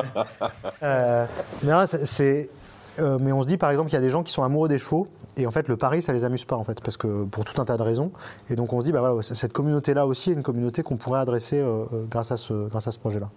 euh, 0.82 1.26
non, 1.62 1.84
c'est 1.86 2.50
Euh, 2.98 3.18
mais 3.20 3.32
on 3.32 3.42
se 3.42 3.48
dit 3.48 3.56
par 3.56 3.70
exemple 3.70 3.88
qu'il 3.88 3.96
y 3.96 3.98
a 3.98 4.02
des 4.02 4.10
gens 4.10 4.22
qui 4.22 4.32
sont 4.32 4.42
amoureux 4.42 4.68
des 4.68 4.78
chevaux 4.78 5.08
et 5.36 5.46
en 5.46 5.50
fait 5.50 5.68
le 5.68 5.76
pari 5.76 6.02
ça 6.02 6.12
les 6.12 6.24
amuse 6.24 6.44
pas 6.44 6.56
en 6.56 6.64
fait 6.64 6.80
parce 6.82 6.96
que 6.96 7.24
pour 7.24 7.44
tout 7.44 7.60
un 7.60 7.64
tas 7.64 7.78
de 7.78 7.82
raisons 7.82 8.12
et 8.50 8.54
donc 8.54 8.72
on 8.72 8.80
se 8.80 8.84
dit 8.84 8.92
bah 8.92 9.00
voilà, 9.00 9.22
cette 9.22 9.52
communauté 9.52 9.94
là 9.94 10.06
aussi 10.06 10.30
est 10.30 10.34
une 10.34 10.42
communauté 10.42 10.82
qu'on 10.82 10.96
pourrait 10.96 11.20
adresser 11.20 11.58
euh, 11.58 11.84
euh, 11.92 12.04
grâce 12.10 12.32
à 12.32 12.36
ce 12.36 12.68
grâce 12.68 12.86
à 12.86 12.92
ce 12.92 12.98
projet 12.98 13.20
là. 13.20 13.30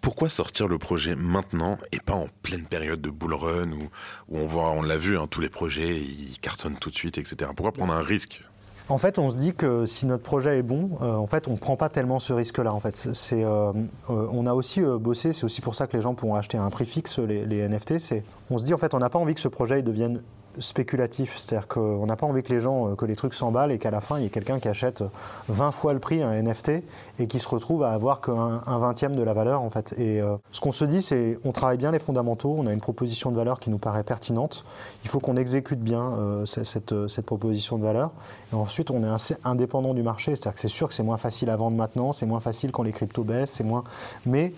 Pourquoi 0.00 0.28
sortir 0.28 0.68
le 0.68 0.76
projet 0.76 1.14
maintenant 1.14 1.78
et 1.92 1.98
pas 1.98 2.12
en 2.12 2.26
pleine 2.42 2.64
période 2.64 3.00
de 3.00 3.08
bull 3.08 3.32
run 3.32 3.72
où, 3.72 3.88
où 4.28 4.38
on 4.38 4.46
voit, 4.46 4.70
on 4.70 4.82
l'a 4.82 4.98
vu, 4.98 5.16
hein, 5.16 5.26
tous 5.30 5.40
les 5.40 5.48
projets 5.48 5.96
ils 5.96 6.38
cartonnent 6.40 6.76
tout 6.76 6.90
de 6.90 6.94
suite, 6.94 7.16
etc. 7.16 7.50
Pourquoi 7.56 7.72
prendre 7.72 7.94
un 7.94 8.02
risque? 8.02 8.42
En 8.88 8.98
fait, 8.98 9.18
on 9.18 9.30
se 9.30 9.38
dit 9.38 9.54
que 9.54 9.86
si 9.86 10.04
notre 10.04 10.22
projet 10.22 10.58
est 10.58 10.62
bon, 10.62 10.90
euh, 11.00 11.14
en 11.14 11.26
fait, 11.26 11.48
on 11.48 11.52
ne 11.52 11.56
prend 11.56 11.76
pas 11.76 11.88
tellement 11.88 12.18
ce 12.18 12.34
risque-là. 12.34 12.72
En 12.72 12.80
fait, 12.80 12.96
c'est, 12.96 13.42
euh, 13.42 13.72
euh, 14.10 14.28
on 14.30 14.46
a 14.46 14.52
aussi 14.52 14.82
bossé. 14.82 15.32
C'est 15.32 15.44
aussi 15.44 15.62
pour 15.62 15.74
ça 15.74 15.86
que 15.86 15.96
les 15.96 16.02
gens 16.02 16.14
pourront 16.14 16.34
acheter 16.34 16.58
un 16.58 16.68
prix 16.68 16.84
fixe 16.84 17.18
les, 17.18 17.46
les 17.46 17.66
NFT. 17.66 17.98
C'est, 17.98 18.24
on 18.50 18.58
se 18.58 18.64
dit 18.64 18.74
en 18.74 18.78
fait, 18.78 18.92
on 18.92 18.98
n'a 18.98 19.08
pas 19.08 19.18
envie 19.18 19.34
que 19.34 19.40
ce 19.40 19.48
projet 19.48 19.80
devienne 19.82 20.20
spéculatif. 20.58 21.38
C'est-à-dire 21.38 21.68
qu'on 21.68 22.06
n'a 22.06 22.16
pas 22.16 22.26
envie 22.26 22.42
que 22.42 22.52
les 22.52 22.60
gens, 22.60 22.90
euh, 22.90 22.94
que 22.94 23.04
les 23.04 23.16
trucs 23.16 23.34
s'emballent 23.34 23.72
et 23.72 23.78
qu'à 23.78 23.90
la 23.90 24.00
fin, 24.00 24.18
il 24.18 24.24
y 24.24 24.26
ait 24.26 24.30
quelqu'un 24.30 24.58
qui 24.58 24.68
achète 24.68 25.02
20 25.48 25.70
fois 25.72 25.92
le 25.92 25.98
prix 25.98 26.22
un 26.22 26.32
NFT 26.42 26.82
et 27.18 27.26
qui 27.26 27.38
se 27.38 27.48
retrouve 27.48 27.82
à 27.82 27.90
avoir 27.90 28.20
qu'un 28.20 28.60
vingtième 28.78 29.16
de 29.16 29.22
la 29.22 29.32
valeur, 29.32 29.62
en 29.62 29.70
fait. 29.70 29.94
Et 29.98 30.20
euh, 30.20 30.36
ce 30.52 30.60
qu'on 30.60 30.72
se 30.72 30.84
dit, 30.84 31.02
c'est 31.02 31.38
on 31.44 31.52
travaille 31.52 31.78
bien 31.78 31.92
les 31.92 31.98
fondamentaux, 31.98 32.54
on 32.58 32.66
a 32.66 32.72
une 32.72 32.80
proposition 32.80 33.30
de 33.30 33.36
valeur 33.36 33.60
qui 33.60 33.70
nous 33.70 33.78
paraît 33.78 34.04
pertinente. 34.04 34.64
Il 35.04 35.10
faut 35.10 35.20
qu'on 35.20 35.36
exécute 35.36 35.80
bien 35.80 36.12
euh, 36.18 36.46
cette, 36.46 37.08
cette, 37.08 37.26
proposition 37.26 37.78
de 37.78 37.84
valeur. 37.84 38.10
Et 38.52 38.56
ensuite, 38.56 38.90
on 38.90 39.02
est 39.02 39.08
assez 39.08 39.36
indépendant 39.44 39.94
du 39.94 40.02
marché. 40.02 40.36
C'est-à-dire 40.36 40.54
que 40.54 40.60
c'est 40.60 40.68
sûr 40.68 40.88
que 40.88 40.94
c'est 40.94 41.02
moins 41.02 41.18
facile 41.18 41.50
à 41.50 41.56
vendre 41.56 41.76
maintenant, 41.76 42.12
c'est 42.12 42.26
moins 42.26 42.40
facile 42.40 42.72
quand 42.72 42.82
les 42.82 42.92
cryptos 42.92 43.24
baissent, 43.24 43.52
c'est 43.52 43.64
moins. 43.64 43.84
Mais 44.26 44.52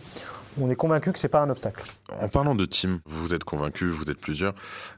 on 0.61 0.71
est 0.71 0.77
convaincu 0.77 1.13
que 1.13 1.19
c'est 1.19 1.29
pas 1.29 1.41
un 1.41 1.51
obstacle. 1.51 1.85
En 2.21 2.29
parlant 2.29 2.55
de 2.55 2.65
team, 2.65 3.01
vous 3.05 3.35
êtes 3.35 3.45
convaincu, 3.45 3.87
vous 3.89 4.11
êtes 4.11 4.19
plusieurs. 4.19 4.55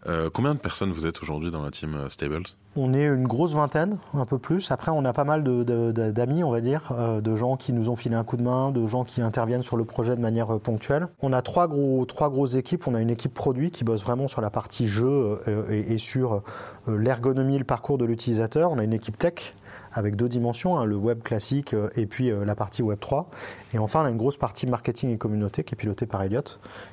Euh, 0.07 0.31
combien 0.33 0.55
de 0.55 0.59
personnes 0.59 0.93
vous 0.93 1.07
êtes 1.07 1.23
aujourd'hui 1.23 1.51
dans 1.51 1.63
la 1.63 1.71
team 1.71 1.95
euh, 1.95 2.09
Stables? 2.09 2.45
On 2.77 2.95
est 2.95 3.07
une 3.07 3.27
grosse 3.27 3.55
vingtaine, 3.55 3.99
un 4.15 4.27
peu 4.27 4.39
plus. 4.39 4.71
Après, 4.71 4.91
on 4.93 5.05
a 5.05 5.13
pas 5.13 5.25
mal 5.25 5.43
d'amis, 5.43 6.45
on 6.45 6.51
va 6.51 6.61
dire, 6.61 6.93
euh, 6.93 7.21
de 7.21 7.35
gens 7.35 7.57
qui 7.57 7.73
nous 7.73 7.89
ont 7.89 7.97
filé 7.97 8.15
un 8.15 8.25
coup 8.25 8.37
de 8.37 8.43
main, 8.43 8.71
de 8.71 8.87
gens 8.87 9.05
qui 9.05 9.21
interviennent 9.21 9.63
sur 9.63 9.77
le 9.77 9.85
projet 9.85 10.15
de 10.15 10.21
manière 10.21 10.61
ponctuelle. 10.61 11.09
On 11.21 11.33
a 11.33 11.43
trois, 11.43 11.67
gros, 11.67 12.05
trois 12.05 12.31
grosses 12.31 12.55
équipes. 12.55 12.87
On 12.87 12.95
a 12.95 13.01
une 13.01 13.11
équipe 13.11 13.35
produit 13.35 13.71
qui 13.71 13.85
bosse 13.85 14.03
vraiment 14.03 14.29
sur 14.29 14.41
la 14.41 14.51
partie 14.51 14.87
jeu 14.87 15.41
et, 15.71 15.95
et, 15.95 15.99
sur 15.99 16.43
l'ergonomie, 16.87 17.59
le 17.59 17.65
parcours 17.65 17.99
de 17.99 18.05
l'utilisateur. 18.05 18.71
On 18.71 18.79
a 18.79 18.85
une 18.85 18.93
équipe 18.93 19.19
tech 19.19 19.55
avec 19.93 20.17
deux 20.17 20.29
dimensions, 20.29 20.79
hein, 20.79 20.85
le 20.85 20.97
web 20.97 21.23
classique 21.23 21.75
euh, 21.75 21.89
et 21.97 22.07
puis 22.07 22.31
euh, 22.31 22.45
la 22.45 22.55
partie 22.55 22.83
web 22.83 22.99
3. 23.01 23.31
Et 23.75 23.79
enfin, 23.79 24.03
on 24.03 24.05
a 24.05 24.11
une 24.11 24.17
grosse 24.17 24.37
partie 24.37 24.67
marketing 24.67 25.11
et 25.11 25.19
communauté 25.19 25.65
qui 25.65 25.75
est 25.75 25.77
pilotée 25.77 26.07
par 26.07 26.23
Elliot, 26.23 26.43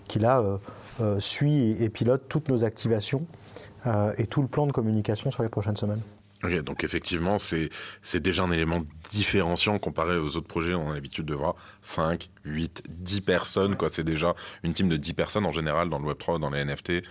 qui 0.08 0.20
là 0.20 0.44
euh, 1.02 1.20
suit 1.20 1.82
et 1.82 1.90
pilote 1.90 2.24
toutes 2.30 2.50
nos 2.50 2.64
activations 2.64 3.26
et 4.18 4.26
tout 4.26 4.42
le 4.42 4.48
plan 4.48 4.66
de 4.66 4.72
communication 4.72 5.30
sur 5.30 5.44
les 5.44 5.50
prochaines 5.50 5.78
semaines. 5.78 6.02
Ok, 6.44 6.60
donc 6.64 6.84
effectivement, 6.84 7.38
c'est, 7.38 7.70
déjà 8.16 8.44
un 8.44 8.52
élément 8.52 8.82
différenciant 9.10 9.78
comparé 9.80 10.18
aux 10.18 10.36
autres 10.36 10.48
projets. 10.48 10.74
On 10.74 10.92
a 10.92 10.96
l'habitude 10.96 11.26
de 11.26 11.34
voir 11.34 11.56
5, 11.82 12.30
8, 12.46 12.84
10 12.90 13.22
personnes. 13.22 13.76
C'est 13.90 14.04
déjà 14.04 14.36
une 14.64 14.74
team 14.74 14.90
de 14.90 14.98
10 14.98 15.14
personnes 15.14 15.46
en 15.46 15.52
général 15.52 15.90
dans 15.90 16.00
le 16.00 16.06
Web3, 16.12 16.40
dans 16.40 16.50
les 16.50 16.66
NFT. 16.66 17.04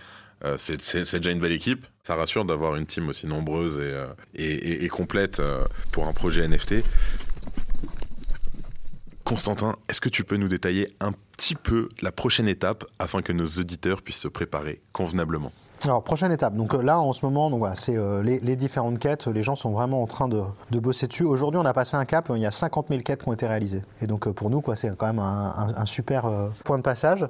Euh, 0.43 0.55
c'est 0.57 1.15
déjà 1.15 1.31
une 1.31 1.39
belle 1.39 1.51
équipe. 1.51 1.85
Ça 2.03 2.15
rassure 2.15 2.45
d'avoir 2.45 2.75
une 2.75 2.85
team 2.85 3.07
aussi 3.09 3.27
nombreuse 3.27 3.77
et, 3.77 4.43
euh, 4.43 4.87
complète 4.89 5.39
euh, 5.39 5.63
pour 5.91 6.07
un 6.07 6.13
projet 6.13 6.47
NFT. 6.47 6.83
Constantin, 9.23 9.75
est-ce 9.89 9.99
que 9.99 10.09
tu 10.09 10.23
peux 10.23 10.37
nous 10.37 10.47
détailler 10.47 10.93
un 10.99 11.11
petit 11.35 11.55
peu 11.55 11.89
la 12.01 12.11
prochaine 12.11 12.47
étape 12.47 12.85
afin 12.99 13.21
que 13.21 13.33
nos 13.33 13.45
auditeurs 13.45 14.01
puissent 14.03 14.19
se 14.19 14.27
préparer 14.27 14.81
convenablement? 14.93 15.51
Alors, 15.83 16.03
prochaine 16.03 16.31
étape. 16.31 16.55
Donc 16.55 16.73
là, 16.73 16.99
en 16.99 17.11
ce 17.11 17.25
moment, 17.25 17.49
donc 17.49 17.59
voilà, 17.59 17.75
c'est 17.75 17.97
les, 18.23 18.55
différentes 18.55 18.97
quêtes. 18.97 19.27
Les 19.27 19.43
gens 19.43 19.55
sont 19.55 19.71
vraiment 19.71 20.01
en 20.01 20.07
train 20.07 20.27
de, 20.27 20.43
bosser 20.71 21.07
dessus. 21.07 21.23
Aujourd'hui, 21.23 21.59
on 21.59 21.65
a 21.65 21.73
passé 21.73 21.97
un 21.97 22.05
cap. 22.05 22.31
Il 22.33 22.41
y 22.41 22.45
a 22.45 22.51
50 22.51 22.87
000 22.89 23.01
quêtes 23.01 23.23
qui 23.23 23.29
ont 23.29 23.33
été 23.33 23.45
réalisées. 23.45 23.81
Et 24.01 24.07
donc, 24.07 24.29
pour 24.29 24.49
nous, 24.49 24.61
quoi, 24.61 24.75
c'est 24.75 24.95
quand 24.95 25.07
même 25.07 25.19
un, 25.19 25.85
super 25.85 26.31
point 26.63 26.77
de 26.77 26.83
passage. 26.83 27.27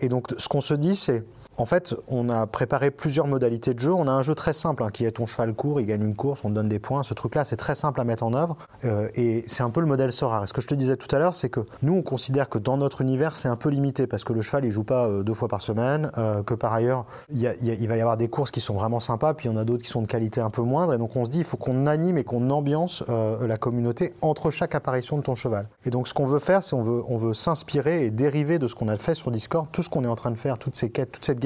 et 0.00 0.08
donc, 0.08 0.28
ce 0.38 0.48
qu'on 0.48 0.60
se 0.60 0.74
dit, 0.74 0.94
c'est 0.94 1.24
en 1.58 1.64
fait, 1.64 1.94
on 2.06 2.28
a 2.28 2.46
préparé 2.46 2.92
plusieurs 2.92 3.26
modalités 3.26 3.74
de 3.74 3.80
jeu. 3.80 3.92
On 3.92 4.06
a 4.06 4.12
un 4.12 4.22
jeu 4.22 4.36
très 4.36 4.52
simple 4.52 4.84
hein, 4.84 4.90
qui 4.90 5.04
est 5.04 5.10
ton 5.10 5.26
cheval 5.26 5.54
court, 5.54 5.80
il 5.80 5.86
gagne 5.86 6.04
une 6.04 6.14
course, 6.14 6.44
on 6.44 6.50
donne 6.50 6.68
des 6.68 6.78
points. 6.78 7.02
Ce 7.02 7.14
truc-là, 7.14 7.44
c'est 7.44 7.56
très 7.56 7.74
simple 7.74 8.00
à 8.00 8.04
mettre 8.04 8.22
en 8.22 8.32
œuvre 8.32 8.56
euh, 8.84 9.08
et 9.16 9.42
c'est 9.48 9.64
un 9.64 9.70
peu 9.70 9.80
le 9.80 9.86
modèle 9.86 10.12
Sora. 10.12 10.44
Et 10.44 10.46
ce 10.46 10.52
que 10.52 10.60
je 10.60 10.68
te 10.68 10.74
disais 10.74 10.96
tout 10.96 11.14
à 11.14 11.18
l'heure, 11.18 11.34
c'est 11.34 11.48
que 11.48 11.60
nous, 11.82 11.94
on 11.94 12.02
considère 12.02 12.48
que 12.48 12.58
dans 12.58 12.76
notre 12.76 13.00
univers, 13.00 13.34
c'est 13.34 13.48
un 13.48 13.56
peu 13.56 13.70
limité 13.70 14.06
parce 14.06 14.22
que 14.22 14.32
le 14.32 14.40
cheval, 14.40 14.64
il 14.64 14.70
joue 14.70 14.84
pas 14.84 15.06
euh, 15.06 15.24
deux 15.24 15.34
fois 15.34 15.48
par 15.48 15.60
semaine, 15.60 16.12
euh, 16.16 16.44
que 16.44 16.54
par 16.54 16.72
ailleurs, 16.72 17.06
il, 17.28 17.42
va 17.88 17.96
y 17.96 18.00
avoir 18.00 18.16
des 18.16 18.28
courses 18.28 18.52
qui 18.52 18.60
sont 18.60 18.74
vraiment 18.74 19.00
sympas, 19.00 19.34
puis 19.34 19.48
il 19.48 19.52
y 19.52 19.54
en 19.54 19.58
a 19.58 19.64
d'autres 19.64 19.82
qui 19.82 19.90
sont 19.90 20.02
de 20.02 20.06
qualité 20.06 20.40
un 20.40 20.50
peu 20.50 20.62
moindre. 20.62 20.94
Et 20.94 20.98
donc, 20.98 21.16
on 21.16 21.24
se 21.24 21.30
dit, 21.30 21.38
il 21.38 21.44
faut 21.44 21.56
qu'on 21.56 21.86
anime 21.86 22.18
et 22.18 22.24
qu'on 22.24 22.50
ambiance 22.50 23.02
la 23.08 23.56
communauté 23.58 24.14
entre 24.22 24.50
chaque 24.50 24.74
apparition 24.74 25.16
de 25.18 25.22
ton 25.22 25.34
cheval. 25.34 25.68
Et 25.84 25.90
donc, 25.90 26.06
ce 26.06 26.14
qu'on 26.14 26.26
veut 26.26 26.38
faire, 26.38 26.62
c'est 26.62 26.74
on 26.74 27.18
veut, 27.18 27.34
s'inspirer 27.34 28.04
et 28.04 28.10
dériver 28.10 28.58
de 28.58 28.66
ce 28.66 28.74
qu'on 28.74 28.88
a 28.88 28.96
fait 28.96 29.14
sur 29.14 29.30
Discord, 29.30 29.66
tout 29.72 29.82
ce 29.82 29.88
qu'on 29.88 30.04
est 30.04 30.08
en 30.08 30.16
train 30.16 30.30
de 30.30 30.36
faire, 30.36 30.58
toutes 30.58 30.76
ces 30.76 30.90
quêtes, 30.90 31.12
toute 31.12 31.24
cette 31.24 31.40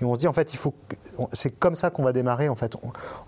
Et 0.00 0.04
on 0.04 0.14
se 0.14 0.20
dit, 0.20 0.28
en 0.28 0.32
fait, 0.32 0.52
il 0.54 0.56
faut, 0.56 0.74
c'est 1.32 1.58
comme 1.58 1.74
ça 1.74 1.90
qu'on 1.90 2.02
va 2.02 2.12
démarrer, 2.12 2.48
en 2.48 2.54
fait. 2.54 2.76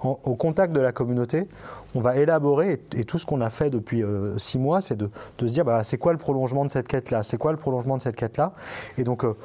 au 0.03 0.35
contact 0.35 0.73
de 0.73 0.81
la 0.81 0.93
communauté, 0.93 1.49
on 1.95 2.01
va 2.01 2.17
élaborer, 2.17 2.81
et, 2.95 3.05
tout 3.05 3.19
ce 3.19 3.27
qu'on 3.27 3.41
a 3.41 3.51
fait 3.51 3.71
depuis 3.71 4.03
euh, 4.03 4.37
six 4.39 4.59
mois, 4.59 4.81
c'est 4.81 4.97
de, 4.97 5.11
se 5.39 5.45
dire, 5.45 5.65
bah, 5.65 5.85
c'est 5.85 5.99
quoi 5.99 6.13
le 6.13 6.19
prolongement 6.19 6.65
de 6.65 6.71
cette 6.71 6.89
quête-là? 6.89 7.23
C'est 7.23 7.39
quoi 7.39 7.53
le 7.53 7.59
prolongement 7.59 7.97
de 7.97 8.03
cette 8.03 8.17
quête-là? 8.17 8.53
Et 8.99 9.05
donc, 9.05 9.25
euh, 9.25 9.37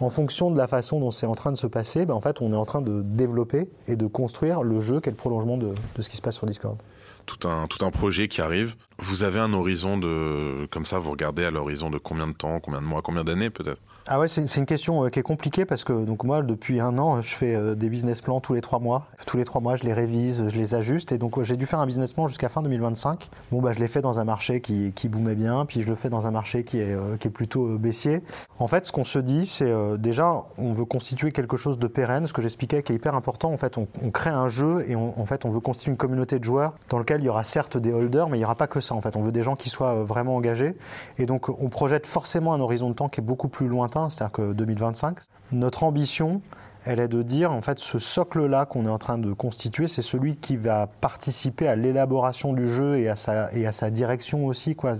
en 0.00 0.10
fonction 0.10 0.50
de 0.50 0.58
la 0.58 0.66
façon 0.66 1.00
dont 1.00 1.10
c'est 1.10 1.26
en 1.26 1.34
train 1.34 1.52
de 1.52 1.56
se 1.56 1.66
passer, 1.66 2.06
bah, 2.06 2.14
en 2.14 2.20
fait, 2.20 2.40
on 2.40 2.52
est 2.52 2.56
en 2.56 2.64
train 2.64 2.80
de 2.80 3.02
développer 3.02 3.68
et 3.86 3.96
de 3.96 4.06
construire 4.06 4.62
le 4.62 4.80
jeu 4.80 5.00
qui 5.00 5.08
est 5.08 5.12
le 5.12 5.16
prolongement 5.16 5.56
de, 5.56 5.72
de 5.96 6.02
ce 6.02 6.08
qui 6.08 6.16
se 6.16 6.22
passe 6.22 6.36
sur 6.36 6.46
Discord. 6.46 6.78
Tout 7.26 7.46
un, 7.46 7.66
tout 7.66 7.84
un 7.84 7.90
projet 7.90 8.26
qui 8.28 8.40
arrive. 8.40 8.74
Vous 8.98 9.22
avez 9.22 9.38
un 9.38 9.52
horizon 9.52 9.98
de, 9.98 10.66
comme 10.70 10.86
ça, 10.86 10.98
vous 10.98 11.10
regardez 11.10 11.44
à 11.44 11.50
l'horizon 11.50 11.90
de 11.90 11.98
combien 11.98 12.26
de 12.26 12.32
temps, 12.32 12.58
combien 12.60 12.80
de 12.80 12.86
mois, 12.86 13.02
combien 13.02 13.22
d'années 13.22 13.50
peut-être? 13.50 13.80
Ah 14.10 14.18
ouais, 14.18 14.26
c'est 14.26 14.56
une 14.56 14.64
question 14.64 15.04
euh, 15.04 15.10
qui 15.10 15.18
est 15.18 15.22
compliquée 15.22 15.66
parce 15.66 15.84
que 15.84 15.92
donc 15.92 16.24
moi 16.24 16.40
depuis 16.40 16.80
un 16.80 16.96
an, 16.96 17.20
je 17.20 17.34
fais 17.34 17.54
euh, 17.54 17.74
des 17.74 17.90
business 17.90 18.22
plans 18.22 18.40
tous 18.40 18.54
les 18.54 18.62
trois 18.62 18.78
mois. 18.78 19.06
Tous 19.26 19.36
les 19.36 19.44
trois 19.44 19.60
mois, 19.60 19.76
je 19.76 19.84
les 19.84 19.92
révise, 19.92 20.48
je 20.48 20.56
les 20.56 20.74
ajuste 20.74 21.12
et 21.12 21.18
donc 21.18 21.36
euh, 21.36 21.42
j'ai 21.42 21.58
dû 21.58 21.66
faire 21.66 21.78
un 21.78 21.84
business 21.84 22.14
plan 22.14 22.26
jusqu'à 22.26 22.48
fin 22.48 22.62
2025. 22.62 23.28
Bon 23.52 23.60
bah 23.60 23.74
je 23.74 23.78
l'ai 23.80 23.86
fait 23.86 24.00
dans 24.00 24.18
un 24.18 24.24
marché 24.24 24.62
qui, 24.62 24.92
qui 24.94 25.10
boomait 25.10 25.34
bien, 25.34 25.66
puis 25.66 25.82
je 25.82 25.88
le 25.90 25.94
fais 25.94 26.08
dans 26.08 26.26
un 26.26 26.30
marché 26.30 26.64
qui 26.64 26.78
est, 26.78 26.96
qui 27.18 27.28
est 27.28 27.30
plutôt 27.30 27.76
baissier. 27.76 28.22
En 28.58 28.66
fait, 28.66 28.86
ce 28.86 28.92
qu'on 28.92 29.04
se 29.04 29.18
dit, 29.18 29.44
c'est 29.44 29.70
déjà 29.98 30.42
on 30.56 30.72
veut 30.72 30.86
constituer 30.86 31.30
quelque 31.30 31.58
chose 31.58 31.78
de 31.78 31.86
pérenne, 31.86 32.26
ce 32.26 32.32
que 32.32 32.40
j'expliquais 32.40 32.82
qui 32.82 32.92
est 32.92 32.96
hyper 32.96 33.14
important. 33.14 33.52
En 33.52 33.58
fait, 33.58 33.76
on, 33.76 34.10
crée 34.10 34.30
un 34.30 34.48
jeu 34.48 34.84
et 34.88 34.96
on, 34.96 35.20
en 35.20 35.26
fait 35.26 35.44
on 35.44 35.50
veut 35.50 35.60
constituer 35.60 35.90
une 35.90 35.98
communauté 35.98 36.38
de 36.38 36.44
joueurs 36.44 36.72
dans 36.88 36.98
lequel 36.98 37.20
il 37.20 37.24
y 37.24 37.28
aura 37.28 37.44
certes 37.44 37.76
des 37.76 37.92
holders, 37.92 38.30
mais 38.30 38.38
il 38.38 38.40
n'y 38.40 38.46
aura 38.46 38.54
pas 38.54 38.68
que 38.68 38.80
ça. 38.80 38.94
En 38.94 39.02
fait, 39.02 39.16
on 39.16 39.20
veut 39.20 39.32
des 39.32 39.42
gens 39.42 39.54
qui 39.54 39.68
soient 39.68 40.02
vraiment 40.04 40.36
engagés 40.36 40.76
et 41.18 41.26
donc 41.26 41.50
on 41.50 41.68
projette 41.68 42.06
forcément 42.06 42.54
un 42.54 42.60
horizon 42.60 42.88
de 42.88 42.94
temps 42.94 43.10
qui 43.10 43.20
est 43.20 43.24
beaucoup 43.24 43.48
plus 43.48 43.68
lointain, 43.68 43.97
c'est-à-dire 44.10 44.32
que 44.32 44.52
2025 44.52 45.18
notre 45.52 45.84
ambition, 45.84 46.40
elle 46.84 47.00
est 47.00 47.08
de 47.08 47.22
dire, 47.22 47.52
en 47.52 47.60
fait, 47.60 47.78
ce 47.78 47.98
socle-là 47.98 48.64
qu'on 48.64 48.86
est 48.86 48.90
en 48.90 48.98
train 48.98 49.18
de 49.18 49.32
constituer, 49.32 49.88
c'est 49.88 50.02
celui 50.02 50.36
qui 50.36 50.56
va 50.56 50.88
participer 51.00 51.68
à 51.68 51.76
l'élaboration 51.76 52.52
du 52.52 52.68
jeu 52.68 52.96
et 52.96 53.08
à 53.08 53.16
sa, 53.16 53.52
et 53.52 53.66
à 53.66 53.72
sa 53.72 53.90
direction 53.90 54.46
aussi, 54.46 54.74
quoi, 54.74 54.94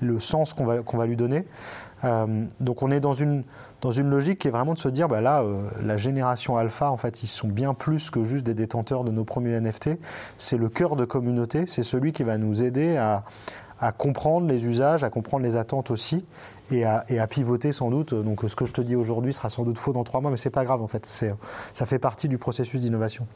le 0.00 0.18
sens 0.18 0.54
qu'on 0.54 0.64
va, 0.64 0.78
qu'on 0.78 0.96
va 0.96 1.06
lui 1.06 1.16
donner. 1.16 1.46
Euh, 2.04 2.44
donc 2.60 2.82
on 2.82 2.90
est 2.90 3.00
dans 3.00 3.12
une, 3.12 3.44
dans 3.82 3.92
une 3.92 4.08
logique 4.08 4.38
qui 4.38 4.48
est 4.48 4.50
vraiment 4.50 4.74
de 4.74 4.78
se 4.78 4.88
dire, 4.88 5.06
bah 5.06 5.20
là, 5.20 5.42
euh, 5.42 5.68
la 5.84 5.96
génération 5.96 6.56
alpha, 6.56 6.90
en 6.90 6.96
fait, 6.96 7.22
ils 7.22 7.28
sont 7.28 7.48
bien 7.48 7.74
plus 7.74 8.10
que 8.10 8.24
juste 8.24 8.44
des 8.44 8.54
détenteurs 8.54 9.04
de 9.04 9.10
nos 9.10 9.24
premiers 9.24 9.60
NFT. 9.60 9.90
C'est 10.38 10.56
le 10.56 10.68
cœur 10.68 10.96
de 10.96 11.04
communauté, 11.04 11.64
c'est 11.66 11.82
celui 11.82 12.12
qui 12.12 12.24
va 12.24 12.38
nous 12.38 12.62
aider 12.62 12.96
à, 12.96 13.16
à 13.16 13.24
comprendre 13.92 14.46
les 14.46 14.64
usages, 14.64 15.04
à 15.04 15.10
comprendre 15.10 15.44
les 15.44 15.56
attentes 15.56 15.90
aussi, 15.90 16.24
et 16.70 16.84
à, 16.84 17.04
et 17.08 17.18
à, 17.18 17.26
pivoter 17.26 17.72
sans 17.72 17.90
doute. 17.90 18.14
Donc 18.14 18.42
ce 18.46 18.54
que 18.54 18.64
je 18.64 18.72
te 18.72 18.80
dis 18.80 18.96
aujourd'hui 18.96 19.32
sera 19.32 19.50
sans 19.50 19.64
doute 19.64 19.78
faux 19.78 19.92
dans 19.92 20.04
trois 20.04 20.20
mois, 20.20 20.30
mais 20.30 20.36
c'est 20.36 20.50
pas 20.50 20.64
grave 20.64 20.82
en 20.82 20.88
fait. 20.88 21.06
Ça 21.06 21.86
fait 21.86 21.98
partie 21.98 22.28
du 22.28 22.38
processus 22.38 22.80
d'innovation. 22.80 23.26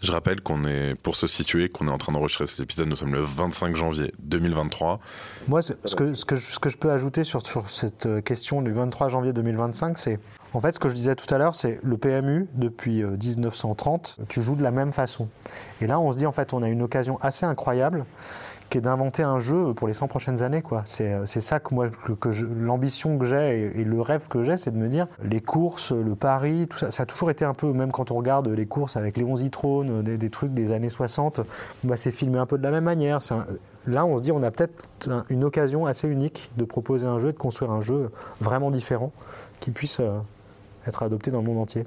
Je 0.00 0.12
rappelle 0.12 0.40
qu'on 0.40 0.64
est, 0.64 0.94
pour 0.94 1.16
se 1.16 1.26
situer, 1.26 1.68
qu'on 1.68 1.88
est 1.88 1.90
en 1.90 1.98
train 1.98 2.12
d'enregistrer 2.12 2.46
cet 2.46 2.60
épisode, 2.60 2.86
nous 2.86 2.94
sommes 2.94 3.14
le 3.14 3.20
25 3.20 3.74
janvier 3.74 4.14
2023. 4.20 5.00
Moi, 5.48 5.60
ce 5.60 5.72
que, 5.96 6.14
ce 6.14 6.24
que, 6.24 6.36
je, 6.36 6.52
ce 6.52 6.58
que 6.60 6.68
je 6.68 6.76
peux 6.76 6.92
ajouter 6.92 7.24
sur, 7.24 7.44
sur, 7.44 7.68
cette 7.68 8.06
euh, 8.06 8.20
question 8.20 8.62
du 8.62 8.70
23 8.70 9.08
janvier 9.08 9.32
2025, 9.32 9.98
c'est, 9.98 10.20
en 10.52 10.60
fait, 10.60 10.72
ce 10.72 10.78
que 10.78 10.88
je 10.88 10.94
disais 10.94 11.16
tout 11.16 11.32
à 11.34 11.38
l'heure, 11.38 11.56
c'est 11.56 11.80
le 11.82 11.96
PMU, 11.96 12.46
depuis 12.54 13.02
1930, 13.02 14.18
euh, 14.20 14.24
tu 14.28 14.40
joues 14.40 14.54
de 14.54 14.62
la 14.62 14.70
même 14.70 14.92
façon. 14.92 15.28
Et 15.80 15.88
là, 15.88 15.98
on 15.98 16.12
se 16.12 16.18
dit, 16.18 16.26
en 16.26 16.32
fait, 16.32 16.54
on 16.54 16.62
a 16.62 16.68
une 16.68 16.82
occasion 16.82 17.18
assez 17.20 17.44
incroyable 17.44 18.06
qui 18.70 18.78
est 18.78 18.80
d'inventer 18.80 19.22
un 19.22 19.40
jeu 19.40 19.72
pour 19.74 19.88
les 19.88 19.94
100 19.94 20.08
prochaines 20.08 20.42
années. 20.42 20.62
Quoi. 20.62 20.82
C'est, 20.84 21.12
euh, 21.12 21.26
c'est 21.26 21.40
ça 21.40 21.60
que 21.60 21.74
moi, 21.74 21.88
que, 22.20 22.28
l'ambition 22.28 23.18
que 23.18 23.24
j'ai 23.24 23.72
et, 23.74 23.84
le 23.84 24.00
rêve 24.00 24.28
que 24.28 24.42
j'ai, 24.42 24.56
c'est 24.56 24.70
de 24.70 24.76
me 24.76 24.88
dire, 24.88 25.06
les 25.22 25.40
courses, 25.40 25.92
le 25.92 26.14
pari, 26.14 26.66
tout 26.68 26.78
ça, 26.78 26.90
ça 26.90 27.04
a 27.04 27.06
toujours 27.06 27.30
été 27.30 27.44
un 27.44 27.54
peu, 27.54 27.72
même 27.72 27.92
quand 27.92 28.10
on 28.10 28.16
regarde 28.16 28.48
les 28.48 28.66
courses 28.66 28.96
avec 28.96 29.16
Léon 29.16 29.36
Zitrone, 29.36 30.02
des, 30.02 30.18
des 30.18 30.30
trucs 30.30 30.52
des 30.52 30.72
années 30.72 30.88
60, 30.88 31.40
bah, 31.84 31.96
c'est 31.96 32.12
filmé 32.12 32.38
un 32.38 32.46
peu 32.46 32.58
de 32.58 32.62
la 32.62 32.70
même 32.70 32.84
manière. 32.84 33.20
là, 33.86 34.04
on 34.04 34.18
se 34.18 34.22
dit, 34.22 34.32
on 34.32 34.42
a 34.42 34.50
peut-être 34.50 34.88
une 35.30 35.44
occasion 35.44 35.86
assez 35.86 36.08
unique 36.08 36.50
de 36.56 36.64
proposer 36.64 37.06
un 37.06 37.18
jeu, 37.18 37.32
de 37.32 37.38
construire 37.38 37.70
un 37.70 37.80
jeu 37.80 38.10
vraiment 38.40 38.70
différent 38.70 39.12
qui 39.60 39.70
puisse 39.70 40.00
euh, 40.00 40.18
être 40.86 41.02
adopté 41.02 41.30
dans 41.30 41.40
le 41.40 41.46
monde 41.46 41.58
entier. 41.58 41.84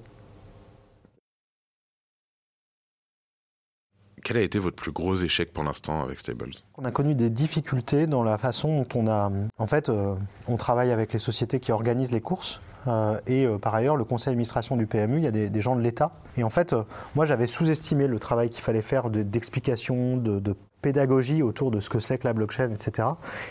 Quel 4.31 4.39
a 4.39 4.43
été 4.43 4.59
votre 4.59 4.77
plus 4.77 4.93
gros 4.93 5.13
échec 5.13 5.51
pour 5.51 5.61
l'instant 5.61 6.03
avec 6.03 6.17
Stables 6.17 6.53
On 6.77 6.85
a 6.85 6.91
connu 6.91 7.15
des 7.15 7.29
difficultés 7.29 8.07
dans 8.07 8.23
la 8.23 8.37
façon 8.37 8.77
dont 8.77 8.87
on 9.01 9.07
a. 9.07 9.29
En 9.57 9.67
fait, 9.67 9.89
euh, 9.89 10.15
on 10.47 10.55
travaille 10.55 10.91
avec 10.91 11.11
les 11.11 11.19
sociétés 11.19 11.59
qui 11.59 11.73
organisent 11.73 12.13
les 12.13 12.21
courses. 12.21 12.61
Euh, 12.87 13.19
et 13.27 13.45
euh, 13.45 13.57
par 13.57 13.75
ailleurs, 13.75 13.97
le 13.97 14.05
conseil 14.05 14.31
d'administration 14.31 14.77
du 14.77 14.87
PMU, 14.87 15.17
il 15.17 15.23
y 15.23 15.27
a 15.27 15.31
des, 15.31 15.59
gens 15.59 15.75
de 15.75 15.81
l'État. 15.81 16.13
Et 16.37 16.45
en 16.45 16.49
fait, 16.49 16.73
moi, 17.13 17.25
j'avais 17.25 17.45
sous-estimé 17.45 18.07
le 18.07 18.19
travail 18.19 18.49
qu'il 18.49 18.63
fallait 18.63 18.81
faire 18.81 19.09
d'explication, 19.09 20.15
de, 20.15 20.39
de, 20.39 20.55
pédagogie 20.81 21.43
autour 21.43 21.71
de 21.71 21.79
ce 21.79 21.89
que 21.89 21.99
c'est 21.99 22.17
que 22.17 22.27
la 22.27 22.33
blockchain, 22.33 22.71
etc. 22.71 23.07